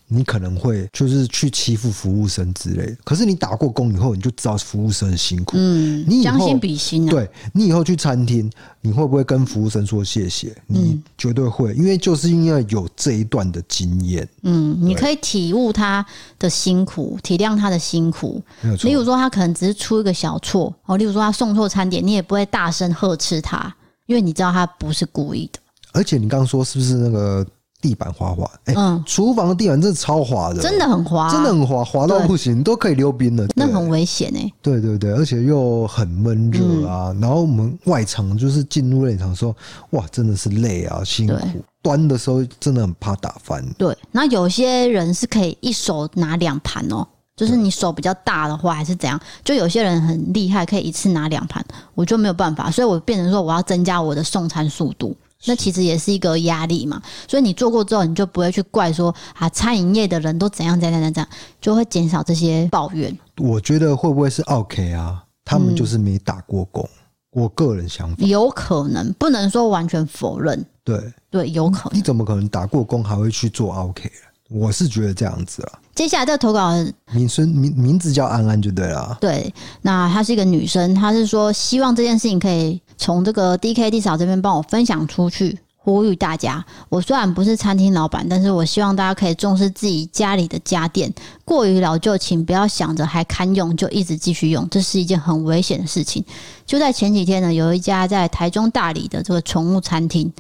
[0.06, 5.58] 你可能会就是去欺负服务生之类的，可是你打过工以后，你就知道服务生很辛苦。
[5.58, 7.10] 嗯，你将心比心啊。
[7.10, 8.48] 对，你以后去餐厅，
[8.82, 10.56] 你会不会跟服务生说谢谢？
[10.68, 14.28] 你绝对会，因为就是因为有这一段的经验。
[14.44, 16.06] 嗯，你可以体悟他
[16.40, 18.42] 的辛苦，体谅他的辛苦。
[18.84, 23.74] 例如说，他可能只是出一个小错哦，例如说他送错餐点，你也不会大声呵斥他，
[24.06, 25.60] 因为你知道他不是故意的。
[25.94, 27.46] 而且你刚刚说是不是那个？
[27.84, 34.50] 地板滑滑，哎、欸，嗯，厨房的地板真的超滑的，真的很滑，真的很滑，滑到不行，都可以溜冰了，那很危险哎。
[34.62, 37.20] 对对对，而且又很闷热啊、嗯。
[37.20, 39.54] 然后我们外场就是进入内场的时候，
[39.90, 41.36] 哇，真的是累啊，辛苦。
[41.84, 43.64] 端的时候真的很怕打翻。
[43.74, 49.20] 对，那有些人是可以一手拿两盘哦，就是你手比较大的话，还是怎样？
[49.44, 51.64] 就有些人很厉害，可以一次拿两盘，
[51.94, 55.16] 我就没有办法，所以我变成说我要增加我的送餐速度。
[55.46, 61.30] 那其实也是一个压力嘛，所以你做过之后，你就不会去怪说啊，餐饮业的人都怎样怎样怎样怎样，
[61.60, 63.14] 就会减少这些抱怨。
[63.38, 65.22] 我觉得会不会是 OK 啊？
[65.44, 66.82] 他们就是没打过工。
[66.94, 67.03] 嗯，
[67.34, 70.66] 我个人想法有可能，不能说完全否认。
[70.84, 71.98] 对对，有可能。
[71.98, 74.10] 你怎么可能打过工还会去做 OK？？
[74.50, 75.80] 我是觉得这样子了。
[75.96, 76.72] 接下来这个投稿
[77.12, 79.18] 名声名名字叫安安就对了。
[79.20, 85.58] 对，那她是一个女生，她是说希望这件事情可以从这个 D K D 嫂这边帮我分享出去。
[85.84, 91.14] 呼吁大家，我虽然不是餐厅老板，但是我希望大家可以重视自己家里的家电，
[91.44, 96.24] 过于老旧，请不要想着还堪用就一直继续用，这是一件很危险的事情。
[96.66, 100.32] 就在前几天呢，有一家在台中大理的这个宠物餐厅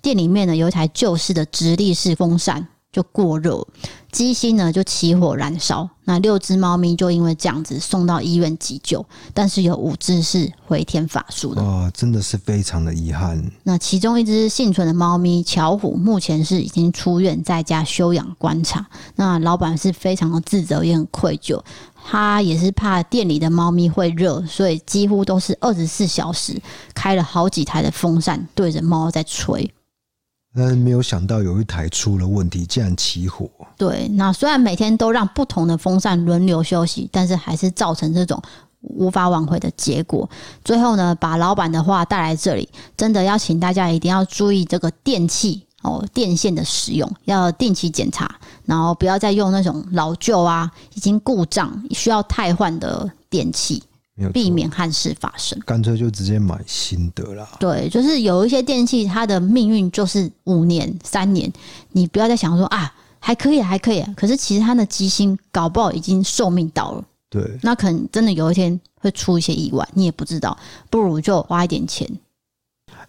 [0.00, 2.66] 店里面呢，有一台旧式的直立式风扇。
[2.96, 3.62] 就过热，
[4.10, 11.60] 机芯呢就起火燃烧，那六只猫咪就因为这样子送到医院急救，但是有五只是回天乏术的。
[11.60, 13.52] 哦，真的是非常的遗憾。
[13.64, 18.86] 那其中一只幸存的猫咪巧虎，目前是已经出院在家休养观察。
[19.16, 21.62] 那老板是非常的自责，也很愧疚。
[22.02, 26.58] 他也是怕店里的猫咪会热，所以几乎都是二十四小时
[26.94, 29.70] 开了好几台的风扇对着猫在吹。
[30.56, 33.50] 但是没有想到有一台出了问题，竟然起火。
[33.76, 38.40] 对，那虽然每天都让不同的风扇轮流休息，但是还是造成这种
[38.80, 40.28] 无法挽回的结果。
[40.64, 48.34] 最后呢，把老板的话带来这里，真的要请大家一定要注意这个电器哦，电线的使用要定期检查，
[48.64, 53.82] 然后不要再用那种老旧啊、已经故障需要汰换的电器。
[54.32, 57.46] 避免憾事发生，干脆就直接买新的啦。
[57.60, 61.52] 对，就是有一些电器，它的命运就是五年、三年，
[61.92, 64.02] 你不要再想说啊，还可以，还可以。
[64.16, 67.04] 可是其实它的机芯搞不好已经寿命到了。
[67.28, 70.56] 对，那可能真的有一天会出一些意外，你也不知道，
[70.88, 72.08] 不如就花一点钱。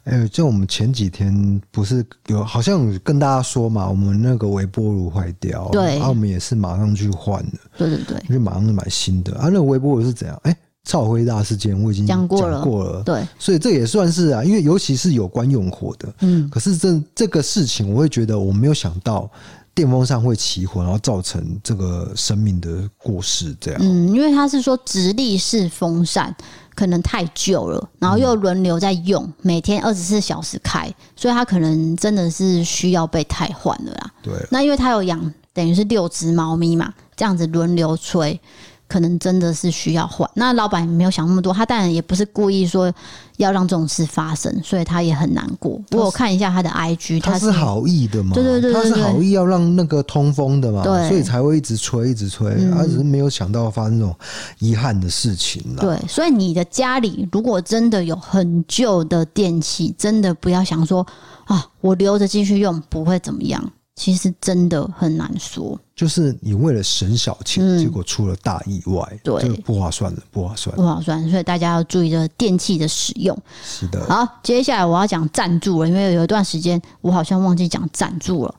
[0.03, 7.51] 哎、欸，就我们前几天不是有好像有跟大家说嘛，我们那个微波炉坏掉，对，然后我们也是马上去换了。
[7.77, 9.33] 对对对，就马上就买新的。
[9.37, 10.37] 啊，那个微波炉是怎样？
[10.43, 10.57] 哎、欸。
[10.87, 19.29] 超灰大事件我已经讲过了，过了，对，所以这也算是啊，因为尤其是有关用火的，嗯，可是这这个事情，我会觉得我没有想到
[19.75, 26.33] 电风扇会起火，然后造成这个生命的过世，这样，嗯，因为他是说直立式风扇
[26.73, 34.11] 可能太旧了，然后又轮流在用，嗯、每天二十四小时开，所以他可能真的是需要被汰换了啦。
[34.23, 38.39] 对，那因为他有养，等于是六只猫咪嘛，这样子轮流吹。
[38.87, 42.91] 可能真的是需要换，那老板也没有想那么多，他当然也不是故意说
[43.35, 45.79] 要让这种事发生，所以他也很难过。
[45.89, 48.33] 不过我看一下他的 IG，他是好意的嘛？
[48.33, 50.83] 对对对，他是好意要让那个通风的嘛？
[50.83, 54.15] 对，所以才会一直吹一直吹，他只是没有想到发生这种
[54.59, 55.81] 遗憾的事情啦。
[55.81, 61.05] 对，所以你的家里如果真的有很旧的电器，真的不要想说
[61.45, 63.71] 啊，我留着继续用不会怎么样。
[63.99, 71.27] 其实真的很难说，就是你为了省小钱，嗯、结果出了大意外，对，就不划算了，不划算，不划算。
[71.31, 73.35] 所以大家要注意这个电器的使用。
[73.65, 74.05] 是的。
[74.05, 78.53] 好，接下来我要讲赞助了，因为有一段时间我好像忘记讲赞助了。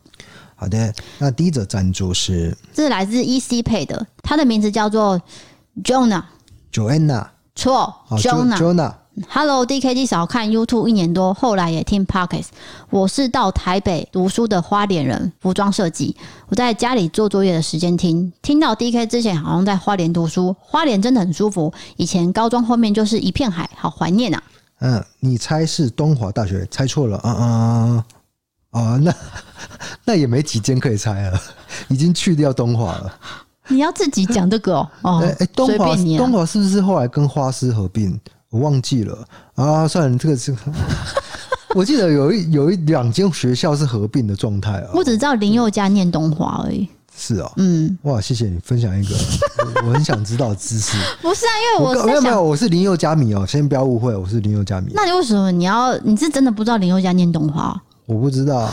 [0.57, 5.22] 好的，那第一则赞助是，这是来自 EC Pay 的，它的名字叫做
[5.84, 8.93] Jonah，Joanna，错，Jonah。
[9.27, 12.45] Hello, DK 弟嫂，看 YouTube 一年多，后来也听 pocket。
[12.91, 16.14] 我是到台北读书的花莲人，服装设计。
[16.49, 21.73] 我在家里做作业的时间听，听到 DK 之前好像在花莲读书，花莲真的很舒服。
[21.97, 24.43] 以前高中后面就是一片海，好怀念啊。
[24.81, 26.66] 嗯，你猜是东华大学？
[26.71, 28.05] 猜错了啊啊
[28.71, 28.97] 啊！
[29.03, 29.14] 那
[30.05, 31.41] 那也没几间可以猜了，
[31.89, 33.14] 已经去掉东华了。
[33.71, 34.89] 你要自己讲这个哦。
[35.03, 38.19] 哦，哎、欸，东华东华是不是后来跟花师合并？
[38.51, 39.26] 我忘记了
[39.57, 40.57] 啊，算了，这个是，
[41.74, 44.90] 我记得有一有一两间学校是合并的状态啊。
[44.94, 46.88] 我只知道林宥嘉念东华而已。
[47.14, 49.14] 是啊，嗯，哇，谢谢你分享一个
[49.82, 50.96] 我，我很想知道的知识。
[51.20, 54.92] 不是啊，因为我，我没有没有，我是林宥嘉迷哦，先不要误会，我是林宥嘉迷。
[54.94, 55.94] 那你为什么你要？
[55.99, 57.78] 你是真的不知道林宥嘉念东华？
[58.07, 58.70] 我不知道，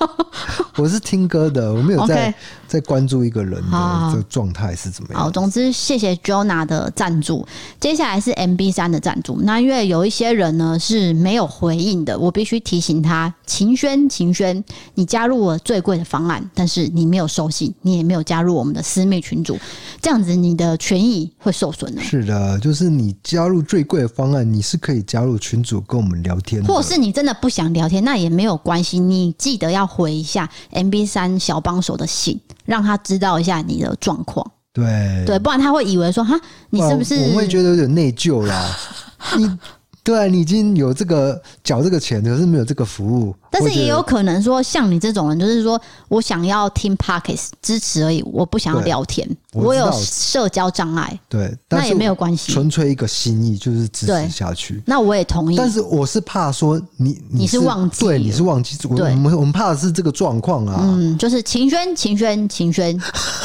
[0.78, 2.30] 我是听歌的，我没有在。
[2.30, 2.34] Okay.
[2.74, 5.22] 在关注一个人的这个状态是怎么样？
[5.22, 7.46] 好，总之谢谢 Jonah 的赞助。
[7.78, 9.38] 接下来是 MB 三的赞助。
[9.42, 14.64] 那因为有一些人呢是没有回应的，我必须提醒他：秦轩，秦轩，
[14.94, 19.56] 你加入了最贵的方案，但是你没有收信，你也没有加入我们的私密群组，
[20.02, 22.02] 这样子你的权益会受损的。
[22.02, 32.40] 是的，就是你加入最贵的方案，你是可以加入群组跟我们聊天，或者是你真的不想聊天，那也没有关系，你记得要回一下 MB 三小帮手的信。
[32.64, 36.38] 让他知道一下你的状况，对对，不然他会以为说哈，
[36.70, 37.14] 你是不是？
[37.30, 38.76] 我会觉得有点内疚啦。
[39.38, 39.58] 你
[40.04, 43.34] 对啊，你已经有这个缴这个钱，可是没有这个服务。
[43.50, 51.18] 但是也有可能说，像你这种人，就是说我想要听 Podcast 支持而已，我不想要聊天，我，我有社交障碍。
[51.28, 54.82] 对，那也没有关系，纯粹一个心意就是支持下去。
[54.84, 55.56] 那我也同意。
[55.56, 58.76] 但是我是怕说你你是，你是忘记，对，你是忘记。
[58.94, 60.80] 对，我们我们怕的是这个状况啊。
[60.82, 63.00] 嗯，就是秦轩，秦轩，秦轩，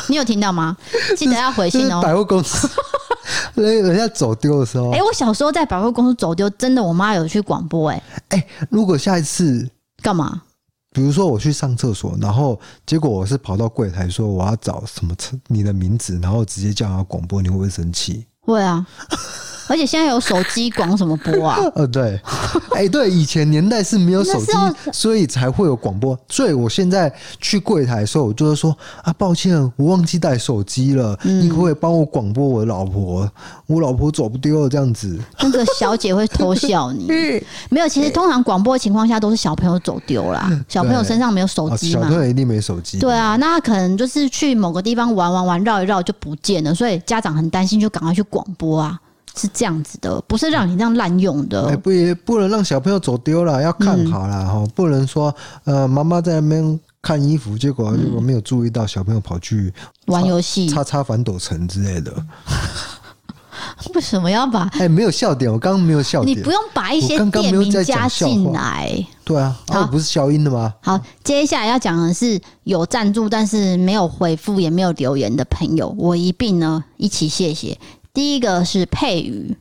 [0.07, 0.75] 你有听到吗？
[1.15, 2.01] 记得要回信哦。
[2.03, 2.67] 百货公司。
[3.55, 9.69] 人 人家走丢的时候，哎、欸，我小时候在百货公司走丢，真的，我妈有去广播、欸，哎，哎，如果下一次
[10.01, 10.41] 干嘛？
[10.91, 18.25] 比如说我去上厕所，然后结果我是跑到柜台说我要找什么车，你的名字，然后直接叫他广播，你会不会生气？
[18.41, 18.85] 会啊。
[19.69, 21.59] 而且现在有手机广什么播啊？
[21.75, 22.19] 呃，对，
[22.71, 24.51] 哎、欸，对，以前年代是没有手机，
[24.91, 26.17] 所以才会有广播。
[26.27, 33.29] 所以我现在去柜台的时候，我就会说啊，抱歉，我忘记带手机了，嗯、你可不可以帮我广播我的老婆？
[33.67, 35.19] 我老婆走不丢了，这样子。
[35.41, 37.05] 那个小姐会偷笑你。
[37.69, 42.97] 没有，其实通常广播的情况下都是小朋友走丢啦，小朋友身上没有手机嘛，小朋友一定没手机。
[42.97, 48.99] 对啊，那他可能就是去某个地方玩玩玩，绕一绕就不见了，所以家长很担心，就赶快去广播啊。
[49.39, 51.67] 是这样子的，不是让你这样滥用的。
[51.67, 55.33] 哎、欸，不也不能让小朋友走丢了，要看好了哈、嗯，不能说
[55.63, 59.73] 呃，妈妈在那边看衣服，结果如果没有注意到小朋友跑去
[60.07, 62.13] 玩游戏，擦擦反斗城之类的。
[63.93, 64.61] 为什么要把？
[64.73, 66.37] 哎、欸，没有笑点，我刚刚没有笑点。
[66.37, 69.05] 你不用把一些店名加进来。
[69.23, 70.73] 对啊，好，不是消音的吗？
[70.81, 77.77] 好，接下来要讲的是有赞助但是没有回复也没有留言的朋友，我一并呢一起谢谢。
[78.19, 79.55] 第一个是佩瑜，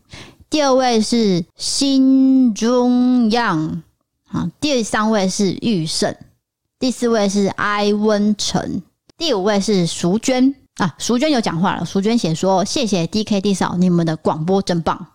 [0.50, 3.84] 第二位是新中样，
[4.26, 6.12] 啊，第三位是玉胜，
[6.76, 8.82] 第四位是埃温成，
[9.16, 15.06] 第五位是淑娟啊，淑娟有讲话了，淑娟写说：“谢谢 DKD 嫂，你们的广播真棒。”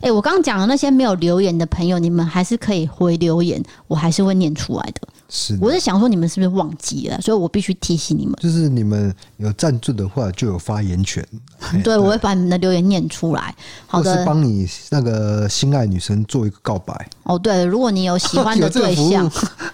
[0.00, 5.06] 哎，我刚讲的那些没有留言的朋友，你们还是可以回留言，我还是会念出来的。
[5.28, 7.20] 是，我是想说你们是不是忘记了？
[7.20, 11.26] 所以我必须提醒你们，就是你们有赞助的话，就有发言权。
[11.72, 13.54] 对，对，我会把你们的留言念出来。
[13.86, 17.08] 好的，帮你那个心爱女生做一个告白。
[17.24, 19.30] 哦，对，如果你有喜欢的 对象，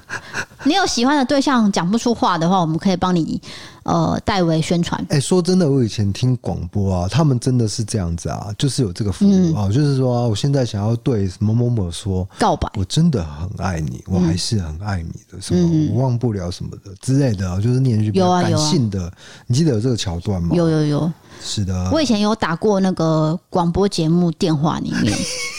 [0.65, 3.41] 你有喜欢的对象讲不出话的话，我们可以帮你。
[3.85, 5.01] 呃，代为宣传。
[5.11, 19.05] 哎、欸，说真的，我以前听广播啊，他们真的是这样子啊，就是有这个服务啊，嗯、就是说、啊，我现在想要对某某某说告白，我真的很爱你，我还是很爱你的，什么、嗯、我忘不了什么的之类的，就是念一句比较感性的。
[19.05, 19.13] 啊啊、
[19.47, 20.57] 你记得有这个桥段吗？
[20.57, 21.13] 有有有，
[21.43, 21.91] 是的。
[21.93, 25.15] 我以前有打过那个广播节目电话里面，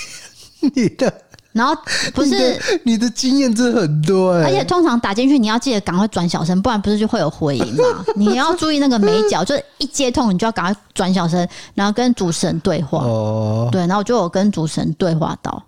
[0.75, 1.13] 你的。
[1.55, 1.73] 然后
[2.13, 8.05] 不是你，你的经验真的很多哎、欸，而且通常打进去你要记得赶快转小声，不然不是就会有回音嘛？
[8.17, 12.99] 你要注意那个眉角，就是一接通你就要赶快转小声，然后跟主持人对话。
[12.99, 15.63] 哦，对，然后我就有跟主持人对话到，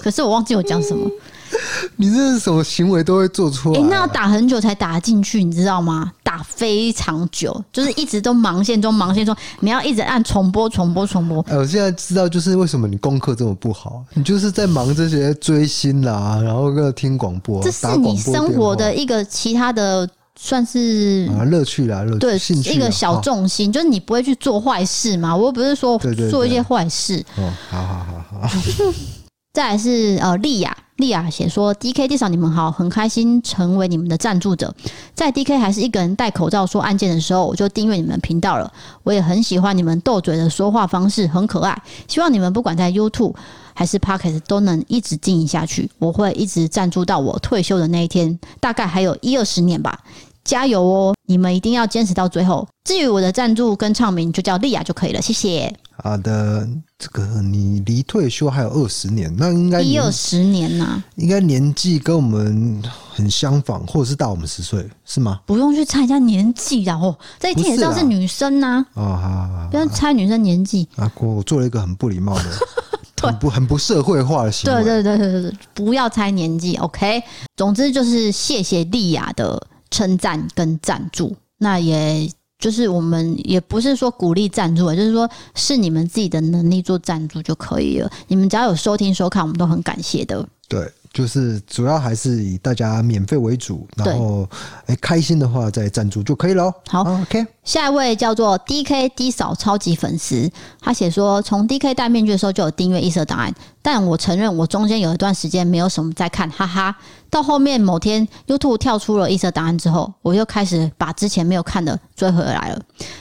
[0.00, 1.10] 可是我忘记我讲什么。
[1.96, 3.78] 你这是什么行为都会做出来？
[3.78, 6.12] 哎、欸，那要打很久才打进去，你知道吗？
[6.22, 11.40] 打非常久，就是一直都忙线中，忙线中，你要一直按重播、重播、重播。
[11.48, 25.34] 哎，我现在知道，就是为什么你功课这么不好，你就是在忙这些追星啦，然后个听广播，这是你生活的一个其他的，算是啊乐趣啦，乐趣对，兴趣一个小重心，就是你不会去做坏事嘛？
[25.34, 25.98] 我又不是说
[26.30, 27.24] 做一些坏事。
[27.36, 28.50] 哦，好好好好。
[29.54, 30.76] 再来是呃丽雅。
[30.96, 34.74] 莉亚写说：“DKD 嫂，你们好，很开心成为你们的赞助者。
[35.14, 38.72] 在 DK 还是一个人戴口罩说案件的时候，我就订阅你们频道了。
[39.02, 41.82] 我也很喜欢你们斗嘴的说话方式，很可爱。
[42.08, 43.34] 希望你们不管在 YouTube
[43.74, 45.90] 还是 Pocket 都能一直经营下去。
[45.98, 50.00] 我会一直赞助到我退休的那一天，大概还有一二十年吧。
[50.46, 51.14] 加油哦！
[51.26, 52.66] 你们一定要坚持到最后。
[52.84, 55.20] 至于我的赞助跟唱名，就叫莉亚就可以了。
[55.20, 56.68] 谢谢。”好的，
[56.98, 62.82] 这个你离退休还有二十年，那应该一二十年呐、啊，应该年纪跟我们
[63.14, 65.40] 很相仿，或者是大我们十岁，是吗？
[65.46, 68.84] 不用去猜人家年纪啊，哦，这一听也知道是女生呐。
[68.92, 70.86] 哦，好好好，不要猜女生年纪。
[70.96, 72.44] 啊，我做了一个很不礼貌的，
[73.26, 74.84] 很不很不社会化的行为。
[74.84, 76.76] 对对对对对，不要猜年纪。
[76.76, 77.22] OK，
[77.56, 79.60] 总之就是谢谢莉亚的
[79.90, 82.30] 称赞跟赞助，那也。
[82.58, 88.10] 就是我们也不是说鼓励赞助，就是说是你们自己的能力做赞助就可以了。
[88.28, 90.48] 你们只要有收听收看，我们都很感谢的。
[90.66, 90.90] 对。
[91.16, 94.46] 就是主要还是以大家免费为主，然后
[94.84, 96.70] 哎开心的话再赞助就可以了。
[96.88, 97.46] 好，OK。
[97.64, 103.50] 下一位叫做 DKD 嫂超级粉丝，他写说从 DK 戴面具的时候就有订阅异色档案，
[103.80, 106.94] 但我承认我中间有一段时间没有什么在看，哈哈。
[107.30, 112.80] 到后面某天 YouTube 跳出了异色档案之后，我又开始把之前没有看的追回来了。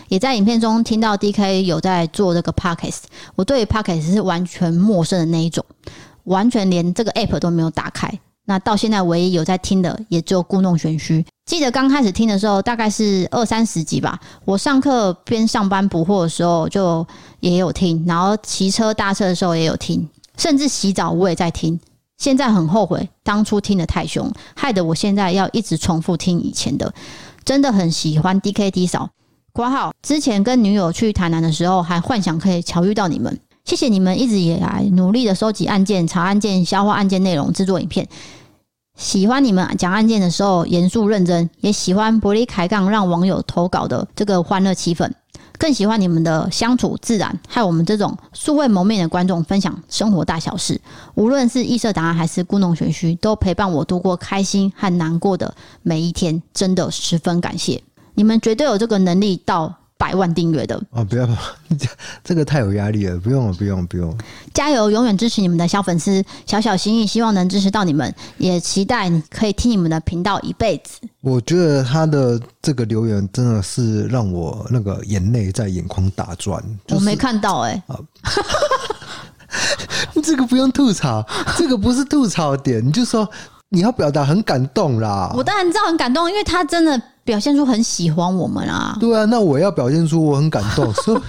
[0.10, 3.04] 也在影片中听到 DK 有在做这个 Podcast，
[3.36, 5.66] 我对 Podcast 是完全陌生的那一种。
[6.26, 8.12] 完全连这个 app 都没有打开。
[8.48, 11.26] 那到现在唯一有在听的，也只有故弄玄虚。
[11.48, 14.20] 记得刚开始听的时候，大概是二三十集吧。
[14.46, 17.06] 我上课边上班补货的时候就
[17.40, 20.08] 也有听，然后骑车搭车的时候也有听，
[20.38, 21.80] 甚至洗澡我也在听。
[22.20, 26.94] 现在很后悔当初听得太凶，害得我现在要一直重复听以前的。
[27.44, 29.10] 真的很喜欢 DKD 嫂。
[29.52, 33.40] 括号之前跟女友去台南的时候，还幻想可以巧遇到你们。
[33.66, 38.08] 谢谢你们一直以来努力的收集案件、查案件、消化案件内容、制作影片。
[38.96, 45.12] 喜欢你们讲案件的时候严肃认真，也喜欢玻璃开杠让网友投稿的这个欢乐气氛，
[45.58, 50.80] 更喜欢你们的相处自然，害我们这种素未谋面的观众分享生活大小事。
[51.16, 57.82] 无论是异色答案还是故弄玄虚，都陪伴我度过开心和难过的每一天，真的十分感谢
[58.14, 59.76] 你们，绝对有这个能力到。
[60.06, 61.28] 百万订阅的哦，不要，
[62.24, 64.16] 这个太有压力了，不用了，不用，不用。
[64.54, 71.00] 加油，永远支持你们的小粉丝，小小心意，希望能支持到你们，也期待你可以听你们的频道一辈子。
[71.22, 76.64] 我觉得他的这个留言真的是让我那个眼泪在眼眶打转。
[76.86, 78.00] 就是、我没看到哎、欸，
[80.22, 81.26] 这个不用吐槽，
[81.58, 83.28] 这个不是吐槽点，你就说
[83.76, 85.32] 你要表达很感动啦。
[85.36, 87.00] 我当然知道很感动，因为他真的。
[87.26, 88.96] 表现出很喜欢我们啊！
[89.00, 91.22] 对啊，那我要表现出我很感动，所以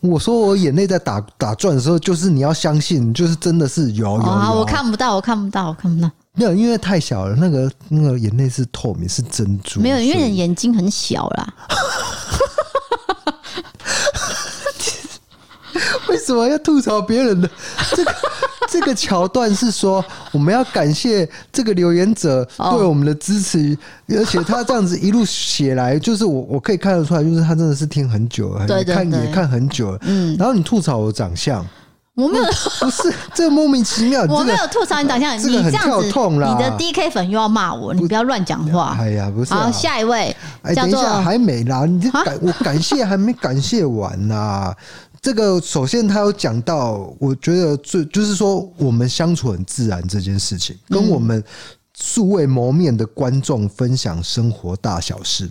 [0.00, 4.22] 我说我眼泪在打打转的时候，就是你要相信，就是真的是有有，有。
[4.22, 6.10] 啊，我看不到，我看不到，我看不到。
[6.32, 9.78] 没有，因为太小了，那个那个眼泪是透明，是珍珠。
[9.82, 11.54] 没有，因为你眼睛很小啦。
[16.12, 17.48] 为什么要吐槽别人的
[17.96, 18.12] 这个？
[18.70, 23.76] 这个桥段是说，我们要感谢这个留言者对我们的支持，
[24.08, 29.98] 而且他这样子一路写来，就是我我可以看得出来，就是他真的是听很久了，对对对，看也看很久了。
[30.02, 31.66] 嗯，然后你吐槽我长相，
[32.14, 32.44] 我没有，
[32.80, 38.96] 不是这个莫名其妙， 我没有吐槽你长相，你这样子，你的 DK 粉又要骂我，你不要乱讲话。
[38.98, 44.72] 哎呀，不是，好，下一位，哎，等一下还没啦，你感我感谢还没感谢完呐。
[45.22, 51.42] 这个首先他有讲到，我觉得最就是说我们相处很自然这件事情，跟我们
[51.94, 55.48] 素未谋面的观众分享生活大小事。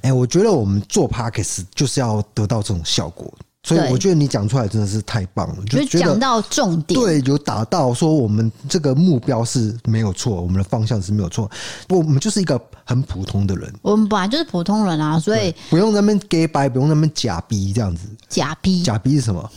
[0.00, 3.32] 哎，我觉得我们做 Parks 就是要得到这种效果。
[3.66, 11.50] 所以我觉得你讲出来真的是太棒了，就讲到重点，对，有打到说我们这个目标是没有错，我们的方向是没有错，
[11.88, 19.50] 我们就是一个很普通的人，我们本来就是普通人啊，所以不用那么假白，不用那么假逼这样子，假逼，假逼是什么？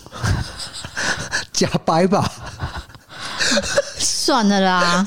[1.51, 2.31] 假掰吧，
[3.99, 5.05] 算了啦，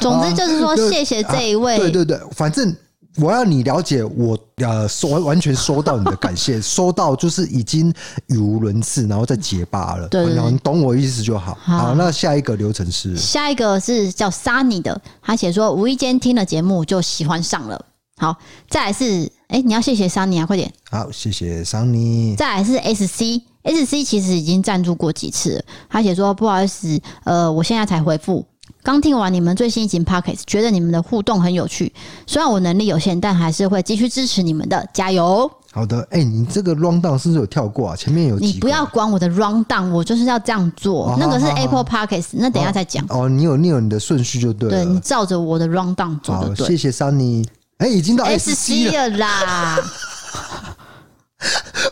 [0.00, 2.72] 总之就是说谢谢这一位，对对对，反正。
[3.20, 7.92] 我要你了解我，呃，收完全收到你的感谢， 收到就是已经
[8.26, 10.08] 语无伦次，然后再结巴了。
[10.08, 11.56] 对，然后你懂我意思就好。
[11.60, 17.86] 好，那下一个流程是，下一个是叫 Sunny 的，他写说无意间听了节目就喜欢上了。
[18.16, 18.36] 好，
[18.68, 20.70] 再来是，哎、欸，你要谢谢 Sunny 啊，快点。
[20.90, 22.36] 好，谢谢 Sunny。
[22.36, 28.44] 再来是 SC，SC 其实已经赞助过几次了，他写说不好意思，呃，我现在才回复。
[28.82, 31.92] 刚听完你们最新一集 Podcast，觉得你们的互动很有趣。
[32.26, 35.50] 虽然我能力有限，但还是会继续支持你们的，加油！
[35.72, 37.94] 好的，哎、欸，你这个 rundown 是不是有跳过啊？
[37.94, 41.10] 前面有，你不要管我的 rundown，我就是要这样做。
[41.10, 43.04] 哦、那个是 Apple Podcast，那等一下再讲。
[43.08, 44.84] 哦，你有你有你的顺序就对了。
[44.84, 46.66] 对，你照着我的 rundown 做就对。
[46.66, 47.46] 谢谢 Sunny。
[47.78, 49.78] 哎、欸，已经到 S C 了啦！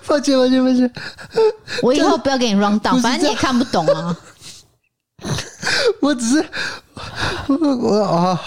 [0.07, 0.93] 抱歉，抱歉，抱歉。
[1.82, 4.16] 我以后不要给你 rundown，反正你也看不懂啊。
[6.01, 6.46] 我只是
[7.49, 8.40] 我啊，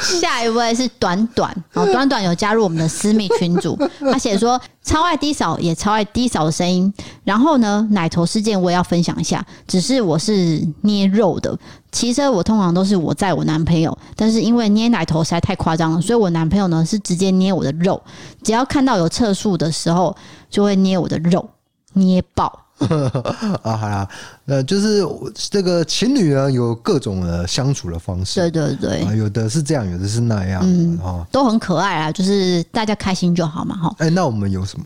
[0.00, 6.92] 下一位是短短哦，短短有加入我们的私密群组， 他写说超爱低扫，也超爱低扫的声音。
[7.24, 11.58] 然后呢，奶头事件我也要分享一下，只是我是捏肉的，
[11.90, 18.00] 骑车我通常都是我载我男朋友，但是因为捏奶头实在太夸张了，所以我男朋友呢是直接捏我的肉，
[18.42, 20.16] 只要看到有测速的时候
[20.48, 21.48] 就会捏我的肉，
[21.94, 22.61] 捏爆。
[23.62, 24.08] 啊，好啦，
[24.46, 25.04] 呃，就是
[25.50, 33.94] 这个情侣呢，有各种的相处的方式，对对对，啊、有的是这样，有的是那样，嗯，哦、都很可爱啊，就是大家开心就好嘛，哈。
[33.98, 34.84] 哎，那我们有什么？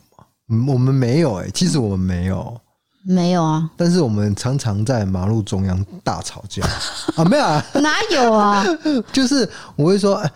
[0.72, 2.60] 我们没有哎、欸，其实我们没有，
[3.04, 3.68] 没有啊。
[3.76, 6.62] 但是我们常常在马路中央大吵架
[7.16, 7.64] 啊，没有啊？
[7.74, 8.64] 哪有啊？
[9.12, 10.30] 就是我会说，哎。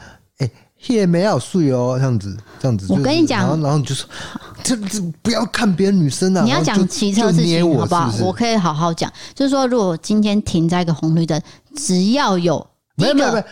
[0.87, 2.87] 也没有睡哦，这样子，这样子。
[2.89, 4.09] 我跟你讲，然后，然后你就说，
[4.65, 6.43] 这这不要看别人女生啊。
[6.43, 8.13] 你要讲骑车事情好不好？
[8.21, 11.41] 我可以好好讲，就是说，如果今天停在一个红绿灯，
[11.77, 12.67] 只要有
[12.97, 13.45] 第一个，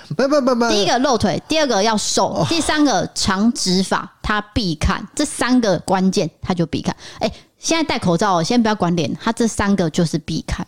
[0.70, 5.06] 第一个露腿，第二个要瘦，哦、第三个长直发，他必看。
[5.14, 6.94] 这三个关键，他就必看。
[7.18, 10.66] 哎，现在戴口罩，先不要管脸，他这三个就是必看。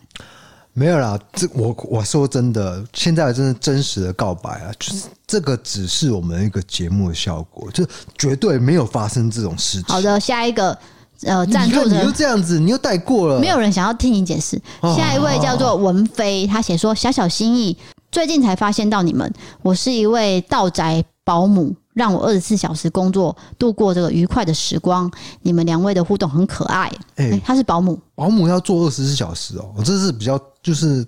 [0.81, 9.89] 没有啦，这我我说真的，现在真的真实的告白啊，就是这个只是我们一个节目的效果，就绝对没有发生这种事情。
[9.89, 10.74] 好的，下一个
[11.24, 14.59] 呃，赞助人你又这样子，你又带过了，没有人想要听你解释。
[14.97, 17.76] 下一位叫做文飞，他写说小小心意，
[18.11, 21.74] 最近才发现到你们，我是一位道宅保姆。
[21.95, 25.11] 让我二十四小时工作度过这个愉快的时光。
[25.43, 26.86] 你们两位的互动很可爱。
[27.16, 31.05] 哎、欸欸，他是保姆，保姆要做二十四小时哦，这是比较就是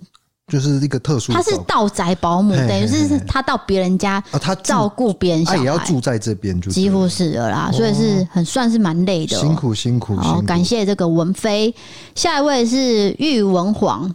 [0.47, 1.31] 就是一个特殊。
[1.31, 10.15] 他是到宅保姆，等于是他到别人家啊，他照顾别人小孩，他也要住在这边，就几乎是的啦，所以是很算是蛮累的、哦，辛苦辛苦。
[10.17, 11.73] 好，感谢这个文飞。
[12.13, 14.13] 下一位是玉文皇，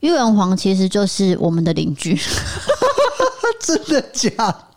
[0.00, 2.14] 玉文皇其实就是我们的邻居，
[3.60, 4.30] 真的假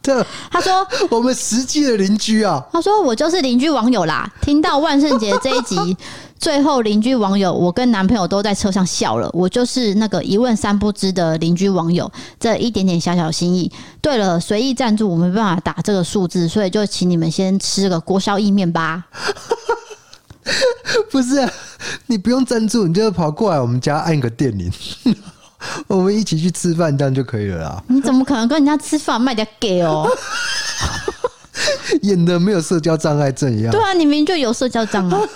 [0.03, 0.25] 的？
[0.51, 4.29] 他说：“我们实际的邻居啊。”他说：“我就是邻居网友啦。
[4.41, 5.97] 听到万圣节这一集，
[6.37, 9.29] 最后邻居网友，我跟男朋友都在车上笑了。
[9.31, 13.71] 我就是那个一问三不知的邻居网友，这一点点小小心意。
[14.01, 19.05] 对了，随意赞助我没办法打这个数字，所以就请你们先吃个锅烧意面吧。
[21.09, 21.49] 不是、啊，
[22.07, 24.69] 你不用赞助，你就跑过来我们家按个电铃。”
[25.87, 27.83] 我们一起去吃饭，这样就可以了啦。
[27.87, 30.09] 你怎么可能跟人家吃饭卖点给哦？
[32.01, 33.71] 演的没有社交障碍症一样。
[33.71, 35.19] 对啊，你明明就有社交障碍。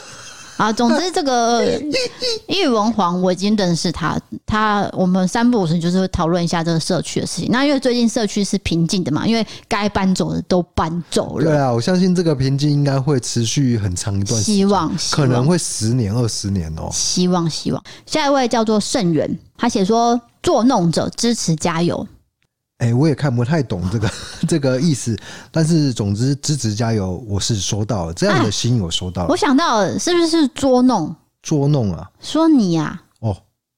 [0.58, 1.64] 啊，总之这个
[2.50, 7.52] 玉文煌我已经认识他，他我们三不五时就是会讨论一下这个社区的事情。
[7.52, 11.46] 那因为最近社区是平静的嘛，因为该搬走的都搬走了。
[11.46, 16.90] 对啊，我相信这个平静应该会持续很长一段希望可能会十年二十年哦。
[16.92, 17.84] 希望希望。
[18.06, 22.08] 下一位叫做盛元，他写说作弄者支持加油。
[22.78, 24.10] 哎、欸，我也看不太懂这个
[24.48, 25.18] 这个意思，
[25.52, 29.30] 但是总之支持加油，我是收到了这样的心意，我收到了。
[29.30, 31.16] 我想到了，是不是捉弄？
[31.42, 32.08] 捉弄啊？
[32.20, 33.04] 说你呀、啊？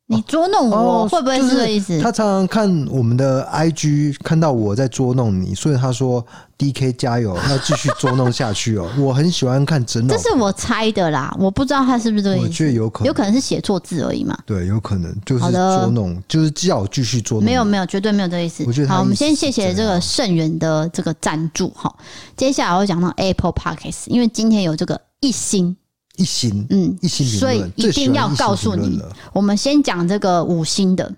[0.09, 0.15] 哦。
[0.15, 1.99] 你捉弄我，会不会是这个意思？
[1.99, 6.25] 他常常看我们的 IG，看到我在捉弄你，所以他说
[6.57, 12.47] ：“DK 加油， 要继续捉弄下去哦。”我很喜欢看真的，这是我猜的啦，我不知道他是不是这个意思。
[12.47, 14.37] 我觉得有可能，有可能是写错字而已嘛。
[14.45, 17.45] 对，有可能就是捉弄，就是叫我继续捉弄。
[17.45, 18.63] 没有没有，绝对没有这个意思。
[18.65, 21.93] 我觉得好，我们先谢谢这个盛元的这个赞助哈。
[22.35, 25.75] 接下来我讲到 Apple Podcast，因为今天有这个一星。
[26.19, 29.01] 一心，嗯，一星评论，所以一定要告诉你，
[29.31, 31.11] 我们先讲这个五星的。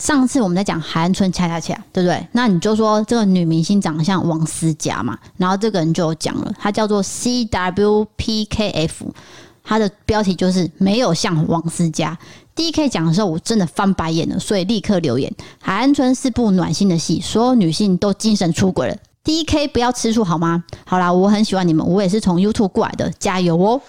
[0.00, 2.26] 上次我们在讲海岸村恰恰恰，对不对？
[2.32, 8.90] 那你就说这个女明星长得像王思佳嘛，然后这个人就有讲了，她叫做 CWPKF，
[9.62, 12.18] 她的标题就是没有像王思佳。
[12.56, 15.30] DK 讲的时候，我真的翻白眼了，所以立刻留言：
[15.60, 18.96] 海岸村是部暖心的戏，所有女性都精神出轨了。
[19.24, 20.64] DK 不要吃醋好吗？
[20.84, 23.80] 好啦，我很喜欢你们，我也是从 YouTube 过来的，加油哦！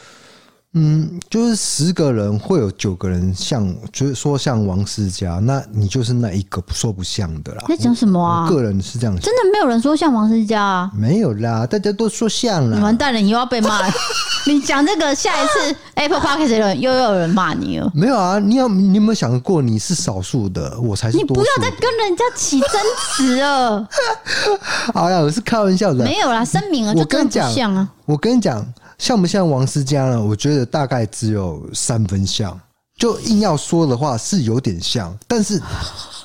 [0.75, 7.63] 嗯，就是十个人会有九个人像，就是说像王思佳，那你就是那一个说不像的啦。
[7.67, 8.49] 在讲什么啊？
[8.49, 10.91] 个人是这样想，真的没有人说像王思佳啊？
[10.97, 12.75] 没有啦，大家都说像了。
[12.75, 13.81] 你完蛋了，你又要被骂。
[14.47, 17.91] 你讲这个，下一次 Apple Podcast 的人又有人骂你了。
[17.93, 21.17] 没有啊，你有你有没有想过，你是少数的，我才是。
[21.17, 22.69] 你不要再跟人家起争
[23.15, 23.87] 执了。
[24.91, 26.03] 好呀，我是开玩笑的。
[26.03, 27.87] 没有啦，声明啊，就跟你讲啊。
[28.05, 28.65] 我跟你讲。
[28.97, 30.21] 像不像王思佳呢？
[30.21, 32.59] 我觉得大概只有三分像，
[32.97, 35.61] 就硬要说的话是有点像，但是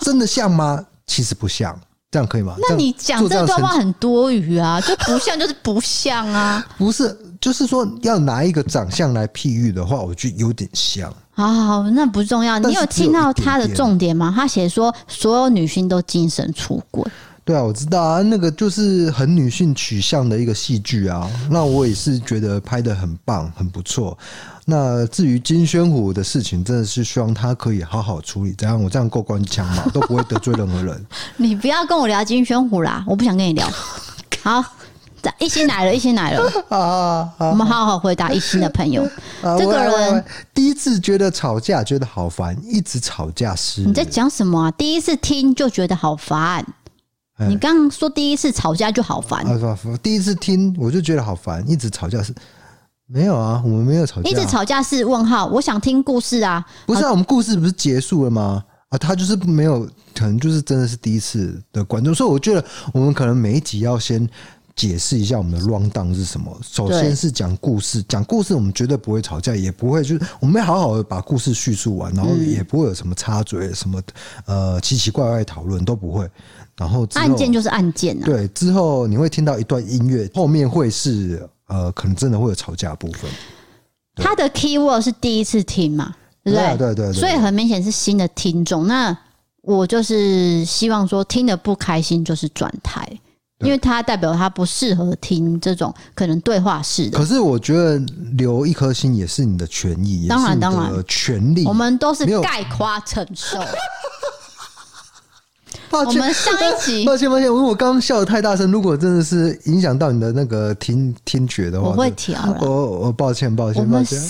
[0.01, 0.85] 真的像吗？
[1.07, 1.79] 其实不像，
[2.11, 2.55] 这样可以吗？
[2.69, 6.65] 那你讲这段话很多余啊， 就不像就是不像啊。
[6.77, 11.13] 不是，就是说要拿一个长相来譬喻的话，我觉得有点像。
[11.31, 12.59] 好好，那不重要。
[12.59, 14.33] 你有听到他的重点吗？
[14.35, 17.05] 他写说所有女性都精神出轨。
[17.49, 21.27] 对啊，我知道啊，那个就是很女性取向的一个戏剧啊。
[21.51, 24.19] 那我也是觉得拍的很棒，很不错。
[24.67, 28.53] 那至于金宣虎的事情，真的是希望他可以好好处理。
[28.53, 31.07] 这样我这样够官腔嘛，都不会得罪任何人。
[31.39, 33.67] 你不要跟我聊金宣虎啦，我不想跟你聊。
[34.43, 34.63] 好，
[35.39, 36.53] 一心来了，一心来了。
[36.69, 39.09] 啊，我们好好回答一心的朋友。
[39.59, 40.23] 这个人
[40.53, 43.81] 第一次觉得吵架觉得好烦，一直吵架是？
[43.81, 44.71] 你在讲什么啊？
[44.73, 46.63] 第一次听就觉得好烦。
[47.47, 52.35] 你刚刚说第一次吵架就好烦，啊，第一次听我就觉得好烦，一直吵架是
[53.07, 58.65] 没有啊，我们没有吵架，一直吵架是问号，我想听故事啊，不是啊，我们故事不是结束了吗？
[58.89, 64.29] 啊，他就是没有，可能就是真的是第一次的观众，所以我觉得我们可能每一集要先
[64.75, 66.57] 解释一下我们的 rundown 是什么。
[66.63, 74.01] 首先是讲故事，讲故事我们绝对不会吵架，也不会就是我们会好好的把故事叙述完，然后也不会有什么插嘴，什么
[74.47, 76.27] 呃奇奇怪怪讨论都不会。
[76.79, 78.25] 然后案件就是案件啊。
[78.25, 83.31] 对，之后你会听到一段音乐，后面会是呃，可能真的会有吵架的部分。
[84.17, 86.95] 他的 keyword 是第一次听嘛，对对不对？
[86.95, 88.87] 对所以很明显是新的听众。
[88.87, 89.17] 那
[89.63, 93.07] 我就是希望说，听得不开心就是转台，
[93.61, 97.19] 因为他代表他不适合听这种可能对话式的。
[97.19, 97.99] 可是我觉得
[98.33, 103.59] 留一颗心也是你的权益，当然当然权利，我们都是概括承受。
[105.91, 112.39] 抱歉，我们上一集 抱歉抱歉，因为我刚刚笑的太大声，如果真的是影响到你的那个听听觉的话，我会调。
[112.61, 114.21] 我我抱歉抱歉抱歉。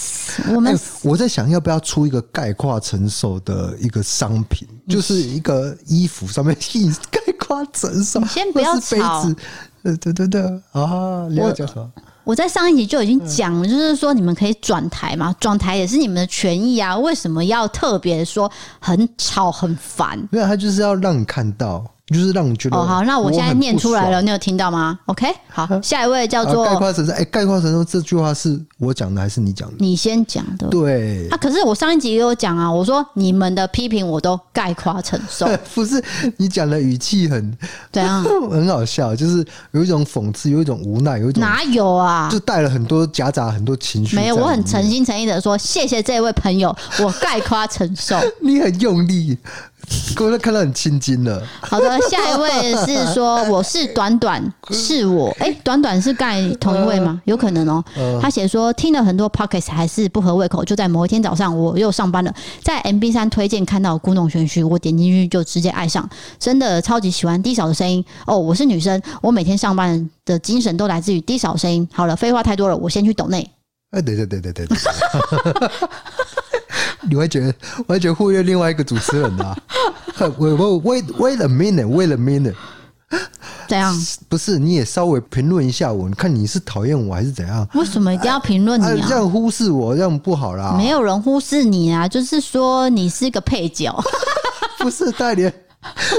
[0.55, 8.21] 我们、欸、我在想要不要出一个概括承受的一个商品，就是一个衣服上面印概括承受。
[8.21, 9.29] 你先不要吵。
[9.81, 10.43] 对对对对
[10.73, 11.27] 啊！
[11.31, 11.89] 你要讲什么？
[12.29, 20.29] 我在上一集就已经讲了，就是说你们可以转台嘛，转台也是你们的权益啊，为什么要特别说很吵很烦？
[20.31, 21.83] 没有，他就是要让你看到。
[22.09, 27.13] 就是让你觉得哦好，那我现在念出来了，你有听到吗？OK，好，下一位叫做概括承受。
[27.13, 29.77] 哎，概括承受这句话是我讲的还是你讲的？
[29.79, 30.67] 你先讲的。
[30.69, 31.29] 对。
[31.29, 35.47] 啊，可是我上一集也有讲啊，我说你们的批评我都概括承受。
[35.75, 36.03] 不是，
[36.39, 37.57] 你讲的语气很
[37.93, 38.25] 怎样？
[38.51, 42.29] 很好笑，就是有一种讽刺，有一种无奈，有一种哪有啊？
[42.31, 44.17] 就带了很多夹杂很多情绪。
[44.17, 48.17] 没有，我很诚心诚意的说，谢谢这位朋友，我概括承受。
[48.41, 49.37] 你很用力。
[50.41, 51.43] 看到很青筋了。
[51.61, 57.21] 好的，下一位是说我是短短， 是我哎、欸，短短是盖同一位吗？
[57.25, 58.19] 有可能哦、喔。
[58.21, 66.09] 他写说听了很多 Podcast 还是不合胃口，就在某一天早上我又上班了，在 MB 三推荐看到故弄玄虚，我点进去就直接爱上，
[66.39, 68.39] 真的超级喜欢 D 嫂的声音哦。
[68.39, 71.89] 我是女生，我每天上班的精神都来自于 D 嫂声音。
[71.93, 73.49] 好了，废话太多了，我先去抖内。
[73.93, 74.77] 哎，对对对对对对。
[77.09, 77.55] 你会觉得，
[77.87, 79.57] 我会觉得忽略另外一个主持人啊。
[80.37, 82.55] 我我 wait wait a minute wait a minute，
[83.69, 83.95] 怎样？
[84.29, 87.67] 不是，你也稍微评论一下我，你看你是讨厌我还是怎样？
[87.75, 89.07] 为什么一定要评论你啊？
[89.09, 90.75] 这样忽视我，这样不好啦。
[90.77, 93.97] 没有人忽视你啊，就是说你是个配角。
[94.79, 95.53] 不是大连，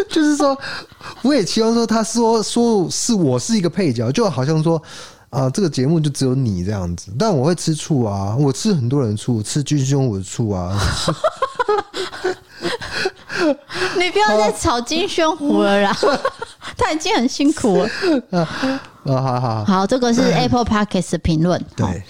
[0.10, 0.58] 就是说，
[1.22, 4.82] 我也期望说，他说说是我是一个配角，就好像说。
[5.30, 10.80] 啊，这个节目就只有你这样子，但我会吃醋啊，我吃很多人醋，吃军兄我的醋啊。
[13.98, 15.96] 你不要再炒金宣虎了啦，
[16.78, 17.90] 他已经很辛苦了。
[18.32, 18.46] 啊，
[19.06, 21.64] 好好好，好，这个是 Apple Podcast 的评论。
[21.76, 22.04] 对，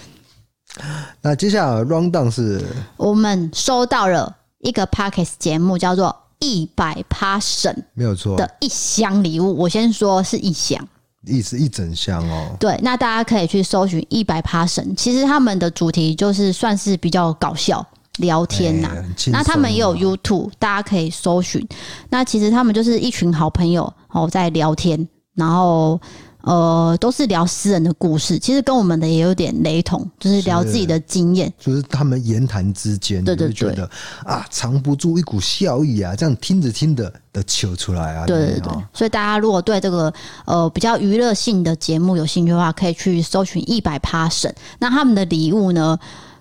[1.22, 2.62] 那接下来 Round Down 是，
[2.96, 9.56] 我们收到了一个 Podcast 节目，叫做一百 p a s s o n，没有错的一箱礼物。
[9.56, 10.86] 我先说是一箱。
[11.26, 17.86] 意思一整箱哦，对，那大家可以去搜寻一百 Passion，其实他们的主题就是算是比较搞笑
[18.18, 19.30] 聊天呐、啊欸。
[19.30, 21.66] 那他们也有 YouTube，大家可以搜寻。
[22.08, 26.00] 那其实他们就是一群好朋友哦，在聊天，然后。
[26.42, 33.88] 呃，都是聊私人的故事，其实跟我们的也有点雷同，就是聊自己的经验，就是他们言谈之间，对对对，觉得
[34.24, 40.12] 啊，藏不住一股笑意啊，这样听着听着的求出来啊，对对对，所以大家如果对这个
[40.46, 44.52] 呃比较娱乐性的节目有兴趣的话，可以去搜寻一百 Passion。
[44.78, 45.98] 那他们的礼物呢，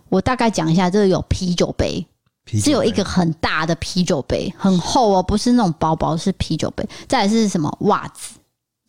[0.09, 2.05] 我大概讲一下，这个有啤酒杯，
[2.45, 6.87] 是有一个很大的啤酒杯，很厚哦，不是那种薄薄，是啤酒杯。
[7.07, 8.38] 再来是什么袜子？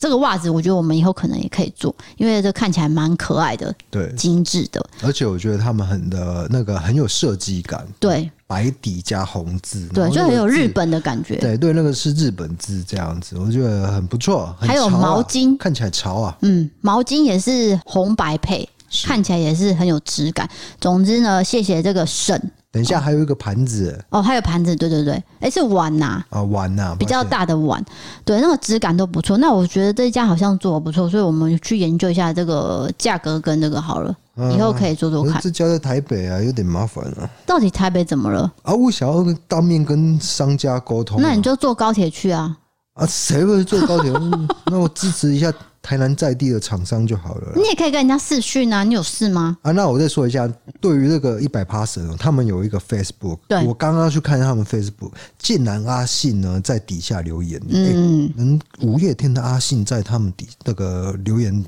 [0.01, 4.83] 这个袜子，我觉得我们以后可能也可以做，因为这看起来蛮可爱的，对，精致的。
[5.03, 11.37] 而且我觉得他们很的那个很有设计感，对，白底加红字，对，就很有日本的感觉。
[11.37, 14.45] 对对，那个是日本字这样子，我觉得很不错。
[14.45, 16.35] 啊、还有毛巾，看起来潮啊。
[16.41, 18.67] 嗯，毛巾也是红白配，
[19.05, 20.49] 看起来也是很有质感。
[20.81, 22.51] 总之呢，谢谢这个沈。
[22.73, 27.85] 等一下，还有一个盘子哦，还有盘子，对对对，哎，是碗呐啊，碗呐，比较大的碗，
[28.25, 29.37] 对，那个质感都不错。
[29.39, 34.17] 那我觉得这家好像做的不错，所以我们去研究一下这个价格跟这个好了，
[34.57, 35.41] 以后可以做做看。
[35.43, 37.29] 这家在台北啊，有点麻烦啊。
[37.45, 38.51] 到底台北怎么了？
[38.63, 42.57] 啊，我想要当面跟商家沟通，那你就坐高铁去啊。
[42.95, 44.13] 啊，谁会坐高铁？
[44.71, 45.53] 那我支持一下。
[45.83, 47.53] 台南在地的厂商就好了。
[47.57, 49.57] 你也可以跟人家试讯啊，你有事吗？
[49.63, 50.47] 啊，那我再说一下，
[50.81, 61.65] 对于这个一百 Passion，他们有一个 Facebook，对，我刚刚去看他们 Facebook，竟然阿信呢在底下留言，嗯，能、欸、五月天的阿信在他们底那个留言，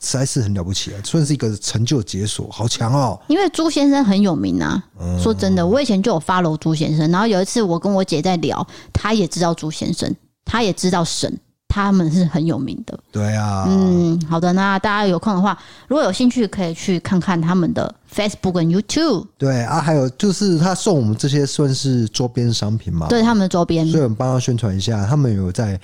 [0.00, 3.20] 实在是很了不起啊，算是一个成就解锁，好强哦。
[3.28, 10.12] 因为朱先生很有名啊，嗯、说真的，我以前就有 follow 朱先生，然后有一次我跟我姐在聊，她也知道朱先生，
[10.44, 11.38] 她也知道沈。
[11.84, 19.26] 他们是很有名的，对啊，嗯，好的，那大家有空的话，如果有兴趣，可以去看看他们的 Facebook 跟 YouTube。
[19.36, 25.80] 对啊，还有就是他送我们这些算是周边商品嘛，对他们的周边，所以我们帮他宣传一下，他们有在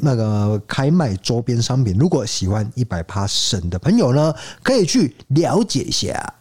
[0.00, 6.34] 那个开卖周边商品，如果喜欢一百趴省的朋友呢，可以去了解一下。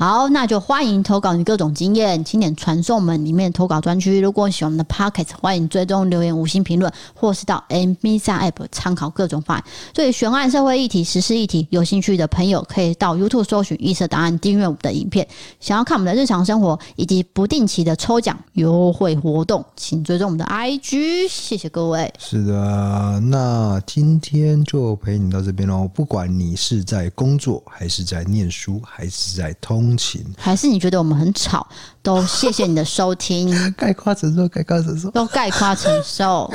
[0.00, 4.20] 好，那就欢迎投稿你各种经验，请点传送门里面投稿专区。
[4.20, 9.64] 如果喜欢我们的 Pocket，欢迎追踪留言、五星评论，或是到 MB3 App 参考各种方案。
[9.92, 15.26] 对悬案、社会议题、时事议题有兴趣的朋友，可以到 YouTube 搜寻“预测答案”，订阅我们的影片。
[15.58, 21.26] 想要看我们的日常生活以及不定期的抽奖优惠活动，请追踪我们的 IG。
[21.28, 22.14] 谢谢各位。
[22.20, 25.90] 是的，那今天就陪你到这边喽。
[25.92, 29.87] 不管你是在工作，还是在念书，还是在通。
[30.36, 31.66] 还是你觉得我们很吵？
[32.02, 36.50] 都谢谢你的收听， 概括承受，概括承受，都概括承受。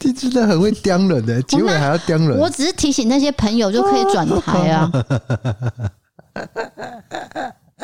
[0.00, 2.38] 你真的很会刁人的，结尾还要刁人。
[2.38, 4.90] 我只是提醒那些朋友就可以转台啊。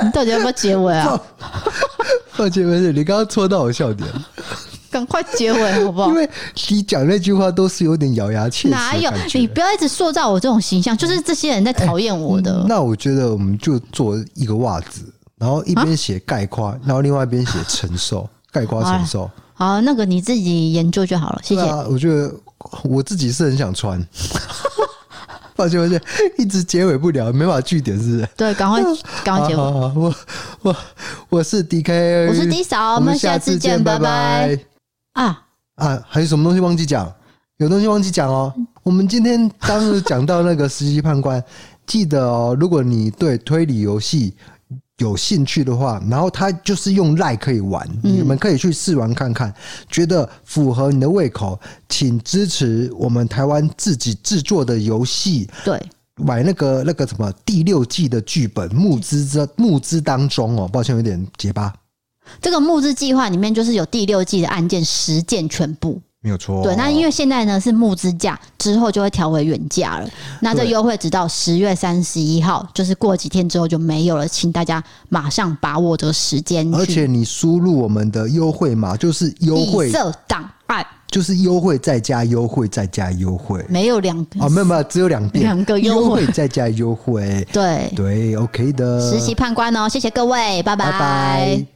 [0.02, 1.20] 你到底要不要结尾啊？
[2.36, 4.08] 抱 歉，没事，你刚刚戳到我笑点。
[4.95, 6.09] 赶快结尾好不好？
[6.09, 6.30] 因为
[6.68, 8.74] 你讲那句话都是有点咬牙切齿。
[8.74, 9.11] 哪有？
[9.34, 12.66] 你不要一直塑造我这种形象，就是这些人在讨厌我的、欸。
[12.68, 15.03] 那我觉得我们就做一个袜子，
[15.36, 19.28] 然后一边写概括，啊、然后另外一边写承受， 概括承受。
[19.55, 21.40] 好，那个你自己研究就好了。
[21.42, 21.62] 谢谢。
[21.62, 22.32] 啊、我觉得
[22.84, 24.01] 我自己是很想穿。
[25.57, 26.01] 抱歉，抱歉，
[26.38, 28.28] 一直结尾不了，没法据点，是不是？
[28.36, 28.80] 对，赶快，
[29.24, 29.61] 赶快结尾。
[29.61, 30.14] 好好好，我
[30.62, 30.76] 我
[31.30, 34.59] 我是 DK，我是 D 嫂，我们下次见，拜拜。
[35.14, 35.42] 啊
[35.76, 36.00] 啊！
[36.06, 37.12] 还有什么东西忘记讲？
[37.56, 38.52] 有东西忘记讲哦。
[38.82, 41.42] 我们今天当时讲到那个实习判官，
[41.86, 42.56] 记得哦。
[42.60, 44.34] 如果你对推理游戏
[44.98, 49.52] 有兴趣的话，然后它就是用赖可以玩，你们可以去试玩看看，
[49.88, 51.58] 觉得符合你的胃口，
[51.88, 55.48] 请支持我们台湾自己制作的游戏。
[55.64, 55.80] 对，
[56.16, 61.72] 买那个那个什么第六季的剧本募资这募资当中哦，抱歉有点结巴。
[62.40, 66.62] 这个募资计划里面就是有第六季的案件十件全部，没有错。
[66.62, 70.08] 对，那因为现在呢是募资价，之后就会调回原价了。
[70.40, 76.74] 那这优惠直到十月三十一号，就是过几天之后就没有了，请大家马上把握这个时间。
[76.74, 89.00] 而且你输入我们的优惠码，就是优惠色档案，就是优惠再加优惠再加优惠，没有两个啊，没有没有，只有两遍，两个优惠再加优惠，对对，OK 的。
[89.12, 90.90] 实习判官哦，谢谢各位，拜拜。
[90.90, 91.73] 拜拜。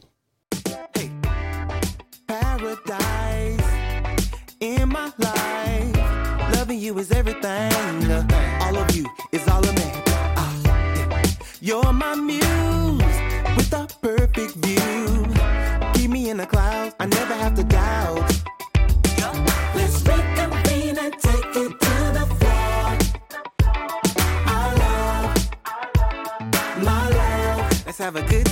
[2.75, 3.61] paradise
[4.59, 6.55] in my life.
[6.55, 7.71] Loving you is everything.
[8.61, 9.91] All of you is all of me.
[10.37, 11.23] Oh, yeah.
[11.61, 13.17] You're my muse
[13.55, 15.25] with a perfect view.
[15.93, 16.95] Keep me in the clouds.
[16.99, 18.31] I never have to doubt.
[19.75, 22.97] Let's reconvene and take it to the floor.
[24.47, 25.29] Our love,
[26.83, 27.85] my love.
[27.85, 28.47] Let's have a good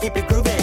[0.00, 0.55] keep it grooving.